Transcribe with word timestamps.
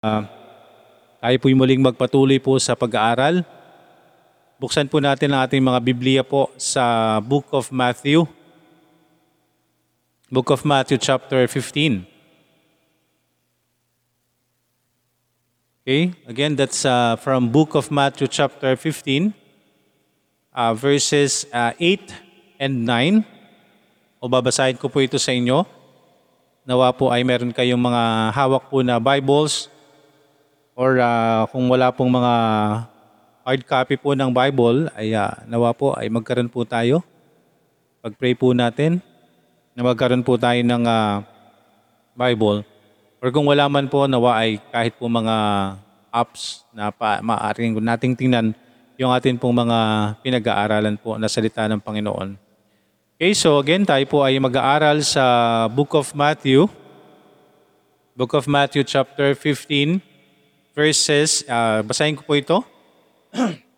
Uh, 0.00 0.24
tayo 1.20 1.36
po'y 1.44 1.52
muling 1.52 1.84
magpatuloy 1.84 2.40
po 2.40 2.56
sa 2.56 2.72
pag-aaral. 2.72 3.44
Buksan 4.56 4.88
po 4.88 4.96
natin 4.96 5.28
ang 5.28 5.44
ating 5.44 5.60
mga 5.60 5.80
Biblia 5.84 6.22
po 6.24 6.48
sa 6.56 7.20
Book 7.20 7.52
of 7.52 7.68
Matthew. 7.68 8.24
Book 10.32 10.48
of 10.48 10.64
Matthew 10.64 10.96
chapter 10.96 11.44
15. 11.44 12.08
Okay, 15.84 16.16
again 16.24 16.56
that's 16.56 16.88
uh, 16.88 17.20
from 17.20 17.52
Book 17.52 17.76
of 17.76 17.92
Matthew 17.92 18.32
chapter 18.32 18.80
15 18.80 19.36
uh, 20.56 20.72
verses 20.72 21.44
uh, 21.52 21.76
8 21.76 22.08
and 22.56 22.88
9. 22.88 23.20
O 24.16 24.32
babasahin 24.32 24.80
ko 24.80 24.88
po 24.88 25.04
ito 25.04 25.20
sa 25.20 25.36
inyo. 25.36 25.60
Nawa 26.64 26.88
po 26.96 27.12
ay 27.12 27.20
meron 27.20 27.52
kayong 27.52 27.84
mga 27.84 28.32
hawak 28.32 28.64
po 28.72 28.80
na 28.80 28.96
Bibles 28.96 29.68
or 30.80 30.96
uh, 30.96 31.44
kung 31.52 31.68
wala 31.68 31.92
pong 31.92 32.08
mga 32.08 32.34
hard 33.44 33.62
copy 33.68 34.00
po 34.00 34.16
ng 34.16 34.32
Bible, 34.32 34.88
ay 34.96 35.12
uh, 35.12 35.28
nawa 35.44 35.76
po 35.76 35.92
ay 35.92 36.08
magkaroon 36.08 36.48
po 36.48 36.64
tayo. 36.64 37.04
Pag-pray 38.00 38.32
po 38.32 38.56
natin 38.56 39.04
na 39.76 39.84
magkaroon 39.84 40.24
po 40.24 40.40
tayo 40.40 40.56
ng 40.56 40.80
uh, 40.88 41.20
Bible. 42.16 42.64
Or 43.20 43.28
kung 43.28 43.44
wala 43.44 43.68
man 43.68 43.92
po, 43.92 44.08
nawa 44.08 44.40
ay 44.40 44.56
kahit 44.72 44.96
po 44.96 45.04
mga 45.04 45.36
apps 46.08 46.64
na 46.72 46.88
pa, 46.88 47.20
maaaring 47.20 47.76
nating 47.76 48.16
tingnan 48.16 48.56
yung 48.96 49.12
atin 49.12 49.36
pong 49.36 49.60
mga 49.60 49.78
pinag-aaralan 50.24 50.96
po 50.96 51.20
na 51.20 51.28
salita 51.28 51.68
ng 51.68 51.80
Panginoon. 51.84 52.40
Okay, 53.20 53.36
so 53.36 53.60
again, 53.60 53.84
tayo 53.84 54.04
po 54.08 54.24
ay 54.24 54.40
mag-aaral 54.40 55.04
sa 55.04 55.24
Book 55.68 55.92
of 55.92 56.16
Matthew. 56.16 56.64
Book 58.16 58.32
of 58.32 58.48
Matthew 58.48 58.88
chapter 58.88 59.36
15 59.36 60.09
verses, 60.74 61.42
uh, 61.46 61.82
basahin 61.82 62.16
ko 62.16 62.22
po 62.22 62.34
ito. 62.38 62.58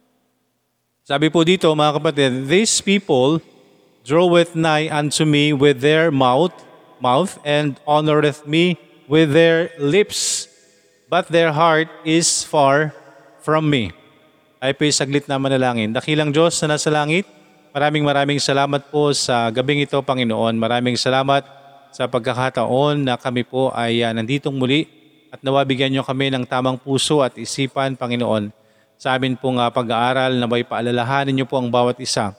Sabi 1.09 1.29
po 1.29 1.43
dito 1.43 1.67
mga 1.75 1.99
kapatid, 1.99 2.31
These 2.47 2.79
people 2.85 3.43
draweth 4.07 4.55
nigh 4.55 4.87
unto 4.87 5.27
me 5.27 5.51
with 5.51 5.83
their 5.83 6.15
mouth, 6.15 6.55
mouth 7.03 7.39
and 7.43 7.79
honoreth 7.85 8.47
me 8.47 8.79
with 9.11 9.35
their 9.35 9.75
lips, 9.83 10.47
but 11.11 11.27
their 11.29 11.51
heart 11.51 11.91
is 12.07 12.47
far 12.47 12.95
from 13.43 13.67
me. 13.67 13.91
Ay 14.63 14.79
po 14.79 14.87
saglit 14.95 15.27
na 15.27 15.43
manalangin. 15.43 15.91
Dakilang 15.91 16.31
Diyos 16.31 16.55
na 16.63 16.79
nasa 16.79 16.87
langit, 16.87 17.27
maraming 17.75 18.07
maraming 18.07 18.39
salamat 18.39 18.95
po 18.95 19.11
sa 19.11 19.51
gabing 19.51 19.83
ito, 19.83 19.99
Panginoon. 19.99 20.55
Maraming 20.55 20.95
salamat 20.95 21.43
sa 21.91 22.07
pagkakataon 22.07 23.03
na 23.03 23.19
kami 23.19 23.43
po 23.43 23.75
ay 23.75 24.07
uh, 24.07 24.15
nanditong 24.15 24.55
muli 24.55 25.02
at 25.33 25.41
nawabigyan 25.41 25.89
niyo 25.89 26.05
kami 26.05 26.29
ng 26.29 26.45
tamang 26.45 26.77
puso 26.77 27.25
at 27.25 27.33
isipan, 27.41 27.97
Panginoon 27.97 28.53
sa 29.03 29.19
amin 29.19 29.35
pong 29.35 29.59
uh, 29.59 29.67
pag-aaral 29.67 30.39
na 30.39 30.47
may 30.47 30.63
paalalahanin 30.63 31.35
niyo 31.35 31.43
po 31.51 31.59
ang 31.59 31.67
bawat 31.67 31.99
isa 31.99 32.31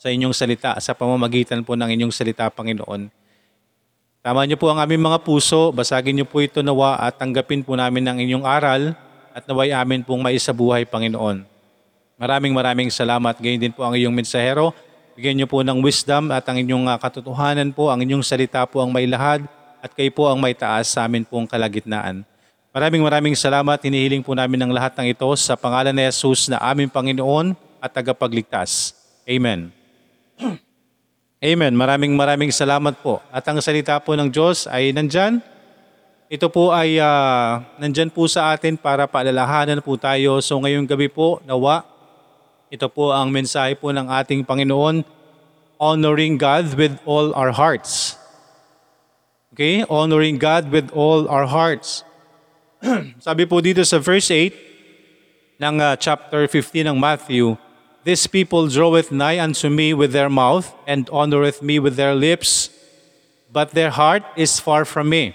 sa 0.00 0.08
inyong 0.08 0.32
salita, 0.32 0.72
sa 0.80 0.96
pamamagitan 0.96 1.60
po 1.60 1.76
ng 1.76 1.92
inyong 1.92 2.08
salita, 2.08 2.48
Panginoon. 2.48 3.12
Tama 4.24 4.48
niyo 4.48 4.56
po 4.56 4.72
ang 4.72 4.80
aming 4.80 5.04
mga 5.04 5.20
puso, 5.20 5.76
basagin 5.76 6.16
niyo 6.16 6.24
po 6.24 6.40
ito 6.40 6.64
nawa 6.64 6.96
at 6.96 7.20
tanggapin 7.20 7.60
po 7.60 7.76
namin 7.76 8.08
ang 8.08 8.16
inyong 8.16 8.48
aral 8.48 8.96
at 9.36 9.44
naway 9.44 9.68
amin 9.68 10.00
pong 10.00 10.24
maisabuhay, 10.24 10.88
Panginoon. 10.88 11.44
Maraming 12.16 12.56
maraming 12.56 12.88
salamat. 12.88 13.36
Gayon 13.36 13.60
din 13.60 13.72
po 13.76 13.84
ang 13.84 13.92
iyong 13.92 14.16
mensahero. 14.16 14.72
Bigyan 15.12 15.36
niyo 15.36 15.46
po 15.48 15.60
ng 15.60 15.84
wisdom 15.84 16.32
at 16.32 16.48
ang 16.48 16.56
inyong 16.56 16.88
uh, 16.88 16.96
katotohanan 16.96 17.68
po, 17.76 17.92
ang 17.92 18.00
inyong 18.00 18.24
salita 18.24 18.64
po 18.64 18.80
ang 18.80 18.88
may 18.88 19.04
lahad 19.04 19.44
at 19.86 19.94
kayo 19.94 20.10
po 20.10 20.26
ang 20.26 20.42
may 20.42 20.50
taas 20.50 20.90
sa 20.90 21.06
amin 21.06 21.22
pong 21.22 21.46
kalagitnaan. 21.46 22.26
Maraming 22.74 23.06
maraming 23.06 23.38
salamat. 23.38 23.78
Hinihiling 23.78 24.26
po 24.26 24.34
namin 24.34 24.66
ang 24.66 24.74
lahat 24.74 24.98
ng 24.98 25.14
ito 25.14 25.30
sa 25.38 25.54
pangalan 25.54 25.94
ni 25.94 26.02
Jesus 26.10 26.50
na 26.50 26.58
aming 26.58 26.90
Panginoon 26.90 27.54
at 27.78 27.94
tagapagligtas. 27.94 28.98
Amen. 29.22 29.70
Amen. 31.54 31.72
Maraming 31.78 32.18
maraming 32.18 32.50
salamat 32.50 32.98
po. 32.98 33.22
At 33.30 33.46
ang 33.46 33.62
salita 33.62 33.94
po 34.02 34.18
ng 34.18 34.26
Diyos 34.26 34.66
ay 34.66 34.90
nandyan. 34.90 35.38
Ito 36.26 36.50
po 36.50 36.74
ay 36.74 36.98
uh, 36.98 37.62
nandyan 37.78 38.10
po 38.10 38.26
sa 38.26 38.50
atin 38.50 38.74
para 38.74 39.06
paalalahanan 39.06 39.78
po 39.78 39.94
tayo. 39.94 40.42
So 40.42 40.58
ngayong 40.58 40.90
gabi 40.90 41.06
po, 41.06 41.38
nawa, 41.46 41.86
ito 42.66 42.90
po 42.90 43.14
ang 43.14 43.30
mensahe 43.30 43.78
po 43.78 43.94
ng 43.94 44.10
ating 44.10 44.42
Panginoon, 44.42 45.06
honoring 45.78 46.34
God 46.34 46.74
with 46.74 46.98
all 47.06 47.30
our 47.38 47.54
hearts. 47.54 48.18
Okay? 49.56 49.88
Honoring 49.88 50.36
God 50.36 50.68
with 50.68 50.92
all 50.92 51.24
our 51.32 51.48
hearts. 51.48 52.04
Sabi 53.24 53.48
po 53.48 53.64
dito 53.64 53.80
sa 53.88 53.96
verse 53.96 54.28
8 54.28 54.52
ng 55.56 55.80
uh, 55.80 55.96
chapter 55.96 56.44
15 56.44 56.92
ng 56.92 56.96
Matthew, 57.00 57.56
This 58.06 58.30
people 58.30 58.70
draweth 58.70 59.10
nigh 59.10 59.42
unto 59.42 59.66
me 59.66 59.90
with 59.90 60.14
their 60.14 60.30
mouth 60.30 60.70
and 60.86 61.10
honoreth 61.10 61.58
me 61.58 61.82
with 61.82 61.98
their 61.98 62.14
lips, 62.14 62.70
but 63.50 63.74
their 63.74 63.90
heart 63.90 64.22
is 64.38 64.62
far 64.62 64.86
from 64.86 65.10
me. 65.10 65.34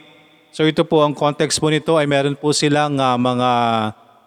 So 0.55 0.63
ito 0.63 0.87
po 0.87 1.03
ang 1.03 1.11
context 1.11 1.59
po 1.59 1.67
nito 1.67 1.99
ay 1.99 2.07
meron 2.07 2.39
po 2.39 2.55
silang 2.55 2.95
uh, 2.95 3.19
mga 3.19 3.49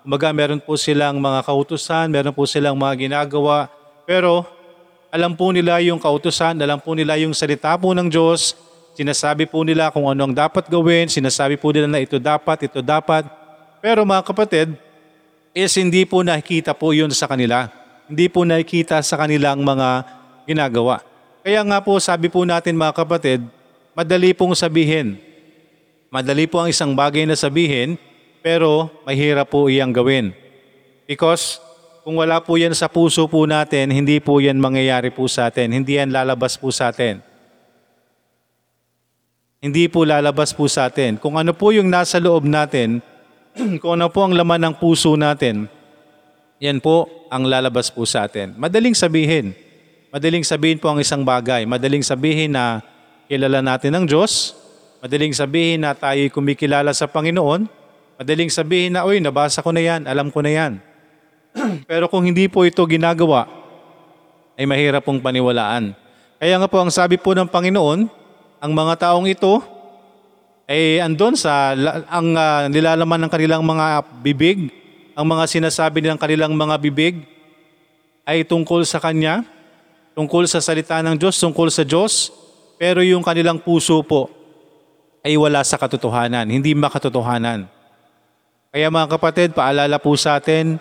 umaga 0.04 0.28
meron 0.36 0.60
po 0.60 0.76
silang 0.76 1.24
mga 1.24 1.40
kautusan, 1.40 2.12
meron 2.12 2.36
po 2.36 2.44
silang 2.44 2.76
mga 2.76 3.08
ginagawa, 3.08 3.72
pero 4.04 4.44
alam 5.08 5.32
po 5.32 5.48
nila 5.48 5.80
yung 5.80 5.96
kautusan, 5.96 6.60
alam 6.60 6.82
po 6.84 6.92
nila 6.92 7.16
yung 7.16 7.32
salita 7.32 7.72
po 7.80 7.96
ng 7.96 8.12
Diyos, 8.12 8.58
Sinasabi 8.94 9.50
po 9.50 9.66
nila 9.66 9.90
kung 9.90 10.06
ano 10.06 10.22
ang 10.22 10.30
dapat 10.30 10.70
gawin, 10.70 11.10
sinasabi 11.10 11.58
po 11.58 11.74
nila 11.74 11.90
na 11.90 11.98
ito 11.98 12.14
dapat, 12.22 12.70
ito 12.70 12.78
dapat. 12.78 13.26
Pero 13.82 14.06
mga 14.06 14.22
kapatid, 14.22 14.70
is 15.50 15.74
hindi 15.74 16.06
po 16.06 16.22
nakikita 16.22 16.70
po 16.70 16.94
yun 16.94 17.10
sa 17.10 17.26
kanila. 17.26 17.66
Hindi 18.06 18.30
po 18.30 18.46
nakikita 18.46 19.02
sa 19.02 19.18
kanilang 19.18 19.66
mga 19.66 20.06
ginagawa. 20.46 21.02
Kaya 21.42 21.66
nga 21.66 21.78
po 21.82 21.98
sabi 21.98 22.30
po 22.30 22.46
natin 22.46 22.78
mga 22.78 22.94
kapatid, 22.94 23.42
madali 23.98 24.30
pong 24.30 24.54
sabihin. 24.54 25.18
Madali 26.06 26.46
po 26.46 26.62
ang 26.62 26.70
isang 26.70 26.94
bagay 26.94 27.26
na 27.26 27.34
sabihin, 27.34 27.98
pero 28.46 28.86
mahirap 29.02 29.50
po 29.50 29.66
iyang 29.66 29.90
gawin. 29.90 30.30
Because 31.10 31.58
kung 32.06 32.22
wala 32.22 32.38
po 32.38 32.54
yan 32.54 32.78
sa 32.78 32.86
puso 32.86 33.26
po 33.26 33.42
natin, 33.42 33.90
hindi 33.90 34.22
po 34.22 34.38
yan 34.38 34.62
mangyayari 34.62 35.10
po 35.10 35.26
sa 35.26 35.50
atin. 35.50 35.74
Hindi 35.74 35.98
yan 35.98 36.14
lalabas 36.14 36.54
po 36.54 36.70
sa 36.70 36.94
atin 36.94 37.33
hindi 39.64 39.88
po 39.88 40.04
lalabas 40.04 40.52
po 40.52 40.68
sa 40.68 40.92
atin. 40.92 41.16
Kung 41.16 41.40
ano 41.40 41.56
po 41.56 41.72
yung 41.72 41.88
nasa 41.88 42.20
loob 42.20 42.44
natin, 42.44 43.00
kung 43.80 43.96
ano 43.96 44.12
po 44.12 44.28
ang 44.28 44.36
laman 44.36 44.60
ng 44.60 44.74
puso 44.76 45.16
natin, 45.16 45.72
yan 46.60 46.84
po 46.84 47.08
ang 47.32 47.48
lalabas 47.48 47.88
po 47.88 48.04
sa 48.04 48.28
atin. 48.28 48.52
Madaling 48.60 48.92
sabihin. 48.92 49.56
Madaling 50.12 50.44
sabihin 50.44 50.76
po 50.76 50.92
ang 50.92 51.00
isang 51.00 51.24
bagay. 51.24 51.64
Madaling 51.64 52.04
sabihin 52.04 52.52
na 52.52 52.84
kilala 53.24 53.64
natin 53.64 53.96
ang 53.96 54.04
Diyos. 54.04 54.52
Madaling 55.00 55.32
sabihin 55.32 55.80
na 55.80 55.96
tayo 55.96 56.20
kumikilala 56.28 56.92
sa 56.92 57.08
Panginoon. 57.08 57.64
Madaling 58.20 58.52
sabihin 58.52 59.00
na, 59.00 59.08
uy, 59.08 59.16
nabasa 59.16 59.64
ko 59.64 59.72
na 59.72 59.80
yan, 59.80 60.04
alam 60.04 60.28
ko 60.28 60.44
na 60.44 60.52
yan. 60.52 60.72
Pero 61.90 62.04
kung 62.12 62.28
hindi 62.28 62.52
po 62.52 62.68
ito 62.68 62.84
ginagawa, 62.84 63.48
ay 64.60 64.68
mahirap 64.68 65.08
pong 65.08 65.24
paniwalaan. 65.24 65.96
Kaya 66.36 66.54
nga 66.60 66.68
po 66.68 66.84
ang 66.84 66.92
sabi 66.92 67.16
po 67.16 67.32
ng 67.32 67.48
Panginoon, 67.48 68.23
ang 68.64 68.72
mga 68.72 68.96
taong 68.96 69.28
ito 69.28 69.60
ay 70.64 70.96
andon 70.96 71.36
sa 71.36 71.76
ang 72.08 72.32
uh, 72.32 72.64
nilalaman 72.72 73.28
ng 73.28 73.30
kanilang 73.30 73.60
mga 73.60 74.00
bibig, 74.24 74.72
ang 75.12 75.28
mga 75.28 75.44
sinasabi 75.44 76.00
ng 76.00 76.16
kanilang 76.16 76.56
mga 76.56 76.80
bibig 76.80 77.28
ay 78.24 78.40
tungkol 78.40 78.88
sa 78.88 79.04
Kanya, 79.04 79.44
tungkol 80.16 80.48
sa 80.48 80.64
salita 80.64 81.04
ng 81.04 81.12
Diyos, 81.20 81.36
tungkol 81.36 81.68
sa 81.68 81.84
Diyos, 81.84 82.32
pero 82.80 83.04
yung 83.04 83.20
kanilang 83.20 83.60
puso 83.60 84.00
po 84.00 84.32
ay 85.20 85.36
wala 85.36 85.60
sa 85.60 85.76
katotohanan, 85.76 86.48
hindi 86.48 86.72
makatotohanan. 86.72 87.68
Kaya 88.72 88.88
mga 88.88 89.08
kapatid, 89.12 89.52
paalala 89.52 90.00
po 90.00 90.16
sa 90.16 90.40
atin, 90.40 90.80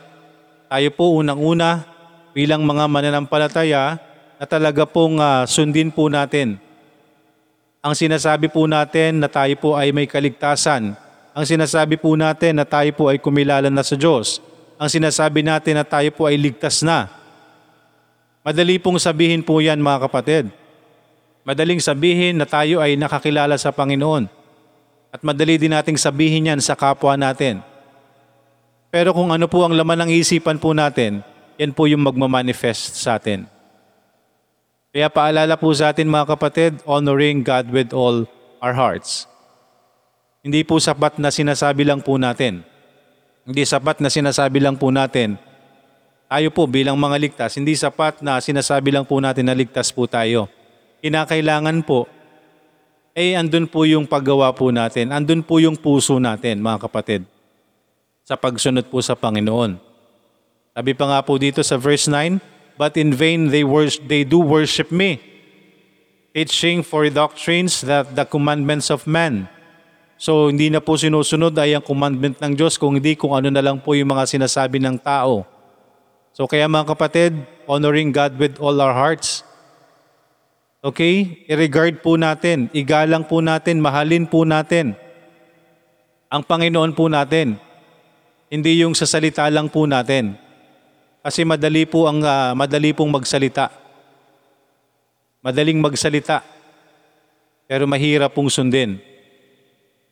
tayo 0.71 0.89
po 0.95 1.19
unang-una 1.19 1.83
bilang 2.31 2.63
mga 2.63 2.87
mananampalataya 2.87 3.99
na 4.39 4.45
talaga 4.47 4.87
pong 4.87 5.19
uh, 5.19 5.43
sundin 5.43 5.91
po 5.91 6.07
natin 6.07 6.63
ang 7.83 7.91
sinasabi 7.99 8.47
po 8.47 8.63
natin 8.63 9.19
na 9.19 9.27
tayo 9.27 9.51
po 9.59 9.75
ay 9.75 9.91
may 9.91 10.07
kaligtasan. 10.07 10.95
Ang 11.35 11.45
sinasabi 11.45 11.99
po 11.99 12.15
natin 12.15 12.55
na 12.55 12.63
tayo 12.63 12.87
po 12.95 13.11
ay 13.11 13.19
kumilala 13.19 13.67
na 13.67 13.83
sa 13.83 13.99
Diyos. 13.99 14.39
Ang 14.79 14.87
sinasabi 14.87 15.43
natin 15.43 15.75
na 15.75 15.83
tayo 15.83 16.07
po 16.15 16.23
ay 16.23 16.39
ligtas 16.39 16.79
na. 16.79 17.11
Madali 18.39 18.79
pong 18.79 19.03
sabihin 19.03 19.43
po 19.43 19.59
yan 19.59 19.83
mga 19.83 20.07
kapatid. 20.07 20.47
Madaling 21.43 21.83
sabihin 21.83 22.39
na 22.39 22.47
tayo 22.47 22.79
ay 22.79 22.95
nakakilala 22.95 23.59
sa 23.59 23.75
Panginoon. 23.75 24.31
At 25.11 25.19
madali 25.19 25.59
din 25.59 25.75
nating 25.75 25.99
sabihin 25.99 26.55
yan 26.55 26.63
sa 26.63 26.79
kapwa 26.79 27.19
natin. 27.19 27.59
Pero 28.87 29.11
kung 29.11 29.27
ano 29.35 29.43
po 29.51 29.59
ang 29.67 29.75
laman 29.75 30.07
ng 30.07 30.11
isipan 30.23 30.55
po 30.55 30.71
natin, 30.71 31.19
yan 31.59 31.75
po 31.75 31.83
yung 31.91 32.07
magmamanifest 32.07 32.95
sa 32.95 33.19
atin. 33.19 33.52
Kaya 34.93 35.09
paalala 35.09 35.57
po 35.57 35.73
sa 35.73 35.89
atin 35.89 36.05
mga 36.05 36.37
kapatid, 36.37 36.77
honoring 36.85 37.41
God 37.41 37.65
with 37.73 37.97
all 37.97 38.29
our 38.61 38.77
hearts. 38.77 39.25
Hindi 40.45 40.61
po 40.61 40.77
sapat 40.77 41.17
na 41.17 41.33
sinasabi 41.33 41.81
lang 41.81 42.05
po 42.05 42.13
natin. 42.21 42.61
Hindi 43.41 43.65
sapat 43.65 43.97
na 44.05 44.13
sinasabi 44.13 44.61
lang 44.61 44.77
po 44.77 44.93
natin. 44.93 45.41
Tayo 46.29 46.53
po 46.53 46.69
bilang 46.69 46.93
mga 47.01 47.17
ligtas, 47.17 47.57
hindi 47.57 47.73
sapat 47.73 48.21
na 48.21 48.37
sinasabi 48.37 48.93
lang 48.93 49.01
po 49.01 49.17
natin 49.17 49.49
na 49.49 49.57
ligtas 49.57 49.89
po 49.89 50.05
tayo. 50.05 50.45
Kinakailangan 51.01 51.81
po, 51.81 52.05
eh 53.17 53.33
andun 53.33 53.65
po 53.65 53.89
yung 53.89 54.05
paggawa 54.05 54.53
po 54.53 54.69
natin. 54.69 55.09
Andun 55.09 55.41
po 55.41 55.57
yung 55.57 55.73
puso 55.73 56.21
natin, 56.21 56.61
mga 56.61 56.85
kapatid. 56.85 57.25
Sa 58.21 58.37
pagsunod 58.37 58.85
po 58.93 59.01
sa 59.01 59.17
Panginoon. 59.17 59.73
Sabi 60.77 60.93
pa 60.93 61.09
nga 61.09 61.19
po 61.25 61.33
dito 61.41 61.65
sa 61.65 61.81
verse 61.81 62.05
9, 62.05 62.52
But 62.77 62.97
in 62.97 63.13
vain 63.13 63.53
they, 63.53 63.61
wors- 63.61 64.01
they 64.01 64.25
do 64.25 64.41
worship 64.41 64.89
me, 64.89 65.21
teaching 66.33 66.81
for 66.81 67.05
doctrines 67.09 67.85
that 67.85 68.17
the 68.17 68.25
commandments 68.25 68.89
of 68.89 69.05
man. 69.05 69.49
So 70.17 70.49
hindi 70.49 70.71
na 70.71 70.81
po 70.81 70.97
sinusunod 70.97 71.53
ay 71.59 71.77
ang 71.77 71.85
commandment 71.85 72.39
ng 72.41 72.53
Diyos 72.57 72.79
kung 72.79 72.97
hindi 72.97 73.13
kung 73.13 73.35
ano 73.35 73.51
na 73.51 73.61
lang 73.61 73.81
po 73.81 73.93
yung 73.93 74.09
mga 74.09 74.25
sinasabi 74.25 74.81
ng 74.81 74.97
tao. 75.01 75.45
So 76.33 76.49
kaya 76.49 76.65
mga 76.65 76.97
kapatid, 76.97 77.33
honoring 77.69 78.09
God 78.09 78.39
with 78.41 78.57
all 78.57 78.79
our 78.81 78.95
hearts. 78.95 79.45
Okay? 80.81 81.45
I-regard 81.45 82.01
po 82.01 82.17
natin, 82.17 82.73
igalang 82.73 83.23
po 83.29 83.39
natin, 83.39 83.79
mahalin 83.79 84.25
po 84.25 84.43
natin 84.43 84.97
ang 86.33 86.41
Panginoon 86.41 86.97
po 86.97 87.05
natin. 87.13 87.61
Hindi 88.49 88.81
yung 88.81 88.97
sa 88.97 89.05
salita 89.05 89.45
lang 89.53 89.69
po 89.69 89.85
natin. 89.85 90.33
Kasi 91.23 91.47
madali 91.47 91.87
po 91.87 92.03
ang 92.03 92.19
ah, 92.19 92.51
madali 92.51 92.91
pong 92.91 93.07
magsalita. 93.07 93.71
Madaling 95.39 95.79
magsalita. 95.79 96.43
Pero 97.63 97.87
mahirap 97.87 98.35
pong 98.35 98.51
sundin. 98.51 98.99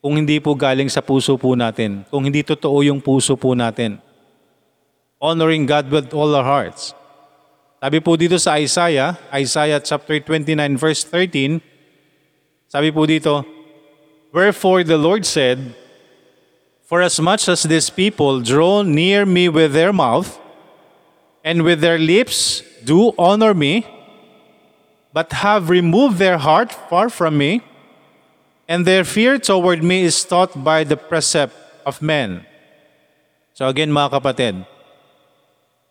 Kung 0.00 0.16
hindi 0.16 0.40
po 0.40 0.56
galing 0.56 0.88
sa 0.88 1.04
puso 1.04 1.36
po 1.36 1.52
natin. 1.52 2.08
Kung 2.08 2.24
hindi 2.24 2.40
totoo 2.40 2.80
yung 2.80 2.98
puso 2.98 3.36
po 3.36 3.52
natin. 3.52 4.00
Honoring 5.20 5.68
God 5.68 5.86
with 5.92 6.08
all 6.16 6.32
our 6.32 6.42
hearts. 6.42 6.96
Sabi 7.78 8.02
po 8.02 8.16
dito 8.18 8.34
sa 8.40 8.58
Isaiah, 8.58 9.14
Isaiah 9.30 9.78
chapter 9.78 10.18
29 10.18 10.52
verse 10.74 11.06
13, 11.06 11.62
sabi 12.72 12.88
po 12.90 13.06
dito, 13.06 13.46
Wherefore 14.32 14.82
the 14.82 14.98
Lord 14.98 15.28
said, 15.28 15.76
For 16.88 17.04
as 17.04 17.20
much 17.22 17.46
as 17.46 17.62
these 17.62 17.92
people 17.92 18.42
draw 18.42 18.82
near 18.82 19.22
me 19.22 19.46
with 19.46 19.76
their 19.76 19.94
mouth, 19.94 20.41
and 21.42 21.62
with 21.62 21.82
their 21.82 21.98
lips 21.98 22.62
do 22.82 23.14
honor 23.18 23.54
me, 23.54 23.86
but 25.12 25.30
have 25.44 25.68
removed 25.68 26.18
their 26.18 26.38
heart 26.38 26.72
far 26.88 27.10
from 27.10 27.38
me, 27.38 27.62
and 28.66 28.86
their 28.86 29.04
fear 29.04 29.38
toward 29.38 29.82
me 29.82 30.02
is 30.02 30.24
taught 30.24 30.54
by 30.64 30.82
the 30.82 30.96
precept 30.96 31.54
of 31.84 32.00
men. 32.00 32.46
So 33.52 33.68
again 33.68 33.92
mga 33.92 34.18
kapatid, 34.18 34.54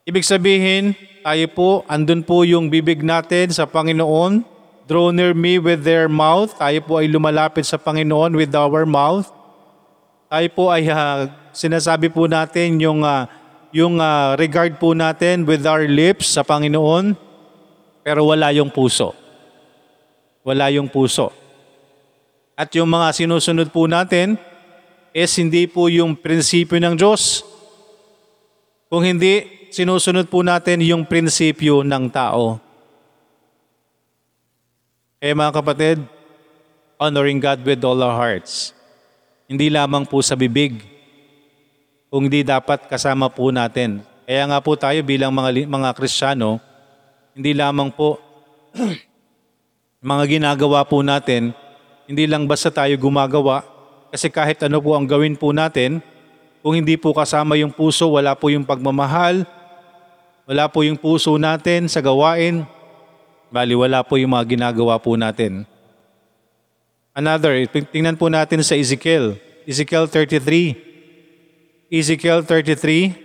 ibig 0.08 0.26
sabihin, 0.26 0.98
tayo 1.22 1.46
po, 1.54 1.70
andun 1.86 2.26
po 2.26 2.42
yung 2.42 2.72
bibig 2.74 3.06
natin 3.06 3.54
sa 3.54 3.70
Panginoon, 3.70 4.44
draw 4.90 5.14
near 5.14 5.38
me 5.38 5.62
with 5.62 5.86
their 5.86 6.10
mouth, 6.10 6.58
tayo 6.58 6.82
po 6.82 6.98
ay 6.98 7.08
lumalapit 7.08 7.64
sa 7.64 7.78
Panginoon 7.78 8.34
with 8.34 8.52
our 8.58 8.84
mouth, 8.84 9.30
tayo 10.32 10.48
po 10.52 10.74
ay 10.74 10.90
ah, 10.90 11.30
sinasabi 11.54 12.10
po 12.10 12.26
natin 12.26 12.82
yung 12.82 13.06
ah, 13.06 13.30
yung 13.72 14.00
ah, 14.04 14.36
regard 14.36 14.76
po 14.78 14.92
natin 14.92 15.48
with 15.48 15.64
our 15.64 15.88
lips 15.88 16.36
sa 16.36 16.44
Panginoon 16.44 17.16
pero 18.04 18.28
wala 18.28 18.52
yung 18.52 18.68
puso. 18.68 19.16
Wala 20.44 20.68
yung 20.74 20.92
puso. 20.92 21.32
At 22.58 22.74
yung 22.76 22.90
mga 22.92 23.14
sinusunod 23.16 23.70
po 23.72 23.88
natin 23.88 24.38
is 25.16 25.32
hindi 25.38 25.66
po 25.66 25.88
yung 25.88 26.18
prinsipyo 26.18 26.78
ng 26.82 26.96
Diyos. 26.98 27.46
Kung 28.92 29.08
hindi, 29.08 29.48
sinusunod 29.72 30.28
po 30.28 30.44
natin 30.44 30.84
yung 30.84 31.08
prinsipyo 31.08 31.86
ng 31.86 32.12
tao. 32.12 32.60
Kaya 35.22 35.38
mga 35.38 35.54
kapatid, 35.56 35.98
honoring 36.98 37.40
God 37.40 37.62
with 37.64 37.82
all 37.86 38.02
our 38.02 38.18
hearts. 38.18 38.74
Hindi 39.46 39.70
lamang 39.70 40.10
po 40.10 40.20
sa 40.26 40.34
bibig, 40.34 40.91
kung 42.12 42.28
di 42.28 42.44
dapat 42.44 42.92
kasama 42.92 43.32
po 43.32 43.56
natin. 43.56 44.04
Kaya 44.28 44.44
nga 44.44 44.60
po 44.60 44.76
tayo 44.76 45.00
bilang 45.00 45.32
mga, 45.32 45.64
mga 45.64 45.90
Kristiyano, 45.96 46.60
hindi 47.32 47.56
lamang 47.56 47.88
po 47.88 48.20
mga 50.12 50.24
ginagawa 50.28 50.84
po 50.84 51.00
natin, 51.00 51.56
hindi 52.12 52.28
lang 52.28 52.52
basta 52.52 52.68
tayo 52.68 52.92
gumagawa, 53.00 53.64
kasi 54.12 54.28
kahit 54.28 54.60
ano 54.68 54.84
po 54.84 54.92
ang 54.92 55.08
gawin 55.08 55.40
po 55.40 55.56
natin, 55.56 56.04
kung 56.60 56.76
hindi 56.76 57.00
po 57.00 57.16
kasama 57.16 57.56
yung 57.56 57.72
puso, 57.72 58.12
wala 58.12 58.36
po 58.36 58.52
yung 58.52 58.68
pagmamahal, 58.68 59.48
wala 60.44 60.68
po 60.68 60.84
yung 60.84 61.00
puso 61.00 61.40
natin 61.40 61.88
sa 61.88 62.04
gawain, 62.04 62.68
bali 63.48 63.72
wala 63.72 64.04
po 64.04 64.20
yung 64.20 64.36
mga 64.36 64.60
ginagawa 64.60 65.00
po 65.00 65.16
natin. 65.16 65.64
Another, 67.16 67.56
tingnan 67.72 68.20
po 68.20 68.28
natin 68.28 68.60
sa 68.68 68.76
Ezekiel. 68.76 69.40
Ezekiel 69.64 70.12
33. 70.12 70.91
Ezekiel 71.92 72.40
33, 72.40 73.20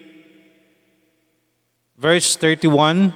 verse 1.95 2.35
31. 2.35 3.15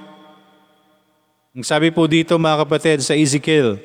Ang 1.51 1.65
sabi 1.67 1.91
po 1.91 2.07
dito 2.07 2.39
mga 2.39 2.63
kapatid 2.63 3.03
sa 3.03 3.11
Ezekiel. 3.11 3.75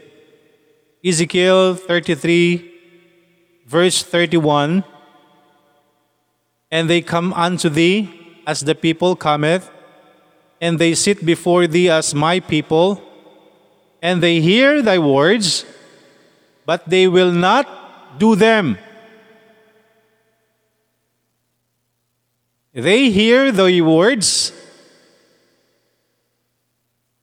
Ezekiel 1.02 1.74
33, 1.74 3.66
verse 3.66 4.06
31. 4.06 4.86
And 6.70 6.86
they 6.86 7.02
come 7.02 7.34
unto 7.34 7.66
thee 7.66 8.14
as 8.46 8.62
the 8.62 8.78
people 8.78 9.18
cometh, 9.18 9.66
and 10.62 10.78
they 10.78 10.94
sit 10.94 11.26
before 11.26 11.66
thee 11.66 11.90
as 11.90 12.14
my 12.14 12.38
people, 12.38 13.02
and 13.98 14.22
they 14.22 14.38
hear 14.38 14.86
thy 14.86 15.02
words, 15.02 15.66
but 16.62 16.86
they 16.86 17.10
will 17.10 17.34
not 17.34 17.66
do 18.22 18.38
them. 18.38 18.78
They 22.76 23.08
hear 23.08 23.48
thy 23.56 23.80
words. 23.80 24.52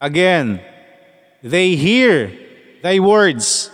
Again, 0.02 0.58
they 1.46 1.78
hear 1.78 2.34
thy 2.82 2.98
words, 2.98 3.70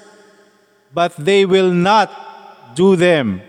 but 0.92 1.16
they 1.16 1.48
will 1.48 1.72
not 1.72 2.12
do 2.76 3.00
them. 3.00 3.40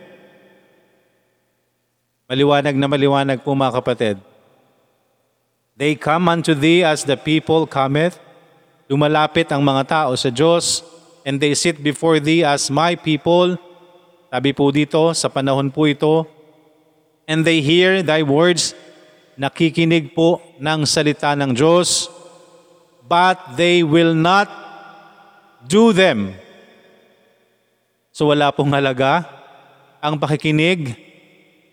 Maliwanag 2.30 2.78
na 2.78 2.86
maliwanag 2.86 3.42
po 3.42 3.50
mga 3.58 3.82
kapatid. 3.82 4.16
They 5.74 5.98
come 5.98 6.30
unto 6.30 6.54
thee 6.54 6.86
as 6.86 7.02
the 7.02 7.18
people 7.18 7.66
cometh. 7.66 8.14
Lumalapit 8.86 9.50
ang 9.50 9.66
mga 9.66 9.90
tao 9.90 10.14
sa 10.14 10.30
Diyos 10.30 10.86
and 11.26 11.42
they 11.42 11.58
sit 11.58 11.82
before 11.82 12.22
thee 12.22 12.46
as 12.46 12.70
my 12.70 12.94
people. 12.94 13.58
Sabi 14.30 14.54
po 14.54 14.70
dito, 14.70 15.10
sa 15.18 15.26
panahon 15.26 15.74
po 15.74 15.90
ito, 15.90 16.30
and 17.30 17.46
they 17.46 17.62
hear 17.62 18.02
thy 18.02 18.26
words, 18.26 18.74
nakikinig 19.38 20.18
po 20.18 20.42
ng 20.58 20.82
salita 20.82 21.38
ng 21.38 21.54
Diyos, 21.54 22.10
but 23.06 23.38
they 23.54 23.86
will 23.86 24.18
not 24.18 24.50
do 25.62 25.94
them. 25.94 26.34
So 28.10 28.34
wala 28.34 28.50
pong 28.50 28.74
halaga 28.74 29.30
ang 30.02 30.18
pakikinig 30.18 30.98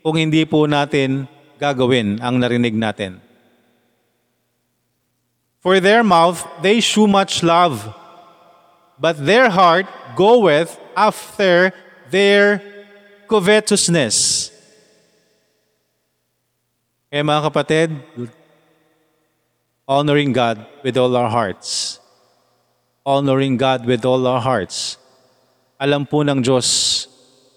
kung 0.06 0.22
hindi 0.22 0.46
po 0.46 0.70
natin 0.70 1.26
gagawin 1.58 2.22
ang 2.22 2.38
narinig 2.38 2.78
natin. 2.78 3.18
For 5.66 5.82
their 5.82 6.06
mouth 6.06 6.46
they 6.62 6.86
shew 6.86 7.10
much 7.10 7.42
love, 7.42 7.82
but 9.02 9.18
their 9.18 9.50
heart 9.50 9.90
goeth 10.14 10.78
after 10.94 11.74
their 12.14 12.62
covetousness. 13.26 14.54
Kaya 17.18 17.26
mga 17.26 17.50
kapatid, 17.50 17.90
honoring 19.90 20.30
God 20.30 20.62
with 20.86 21.02
all 21.02 21.10
our 21.18 21.26
hearts. 21.26 21.98
Honoring 23.02 23.58
God 23.58 23.90
with 23.90 24.06
all 24.06 24.22
our 24.30 24.38
hearts. 24.38 25.02
Alam 25.82 26.06
po 26.06 26.22
ng 26.22 26.46
Diyos 26.46 26.70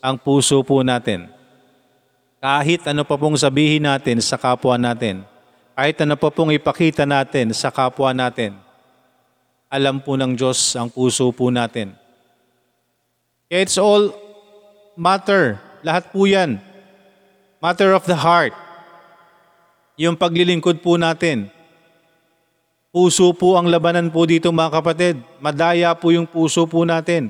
ang 0.00 0.16
puso 0.16 0.64
po 0.64 0.80
natin. 0.80 1.28
Kahit 2.40 2.88
ano 2.88 3.04
pa 3.04 3.20
pong 3.20 3.36
sabihin 3.36 3.84
natin 3.84 4.24
sa 4.24 4.40
kapwa 4.40 4.80
natin, 4.80 5.28
kahit 5.76 6.00
ano 6.08 6.16
pa 6.16 6.32
pong 6.32 6.56
ipakita 6.56 7.04
natin 7.04 7.52
sa 7.52 7.68
kapwa 7.68 8.16
natin, 8.16 8.56
alam 9.68 10.00
po 10.00 10.16
ng 10.16 10.40
Diyos 10.40 10.72
ang 10.72 10.88
puso 10.88 11.28
po 11.36 11.52
natin. 11.52 11.92
It's 13.52 13.76
all 13.76 14.16
matter. 14.96 15.60
Lahat 15.84 16.08
po 16.08 16.24
yan. 16.24 16.64
Matter 17.60 17.92
of 17.92 18.08
the 18.08 18.16
heart. 18.16 18.56
Yung 20.00 20.16
paglilingkod 20.16 20.80
po 20.80 20.96
natin. 20.96 21.52
Puso 22.88 23.36
po 23.36 23.60
ang 23.60 23.68
labanan 23.68 24.08
po 24.08 24.24
dito 24.24 24.48
mga 24.48 24.80
kapatid. 24.80 25.20
Madaya 25.44 25.92
po 25.92 26.08
yung 26.08 26.24
puso 26.24 26.64
po 26.64 26.88
natin. 26.88 27.28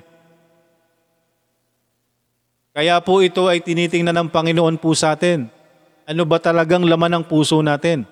Kaya 2.71 3.03
po 3.03 3.27
ito 3.27 3.50
ay 3.50 3.59
tinitingnan 3.59 4.15
ng 4.15 4.29
Panginoon 4.31 4.79
po 4.79 4.95
sa 4.95 5.19
atin. 5.19 5.50
Ano 6.07 6.23
ba 6.23 6.39
talagang 6.39 6.87
laman 6.87 7.19
ng 7.19 7.25
puso 7.27 7.59
natin? 7.59 8.07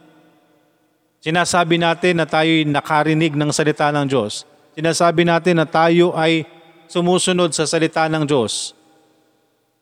Sinasabi 1.22 1.78
natin 1.78 2.18
na 2.18 2.26
tayo'y 2.26 2.66
nakarinig 2.66 3.38
ng 3.38 3.54
salita 3.54 3.94
ng 3.94 4.10
Diyos. 4.10 4.42
Sinasabi 4.74 5.22
natin 5.22 5.62
na 5.62 5.66
tayo 5.70 6.18
ay 6.18 6.42
sumusunod 6.90 7.54
sa 7.54 7.62
salita 7.62 8.10
ng 8.10 8.26
Diyos. 8.26 8.74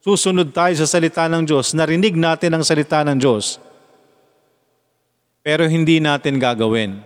Susunod 0.05 0.53
tayo 0.53 0.77
sa 0.77 0.85
salita 0.85 1.25
ng 1.33 1.49
Diyos. 1.49 1.73
Narinig 1.73 2.13
natin 2.13 2.53
ang 2.53 2.63
salita 2.63 3.01
ng 3.03 3.17
Diyos. 3.17 3.66
Pero 5.47 5.63
hindi 5.71 6.03
natin 6.03 6.43
gagawin. 6.43 6.99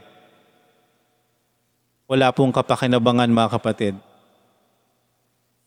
Wala 2.09 2.33
pong 2.33 2.57
kapakinabangan 2.57 3.29
mga 3.29 3.53
kapatid. 3.61 3.95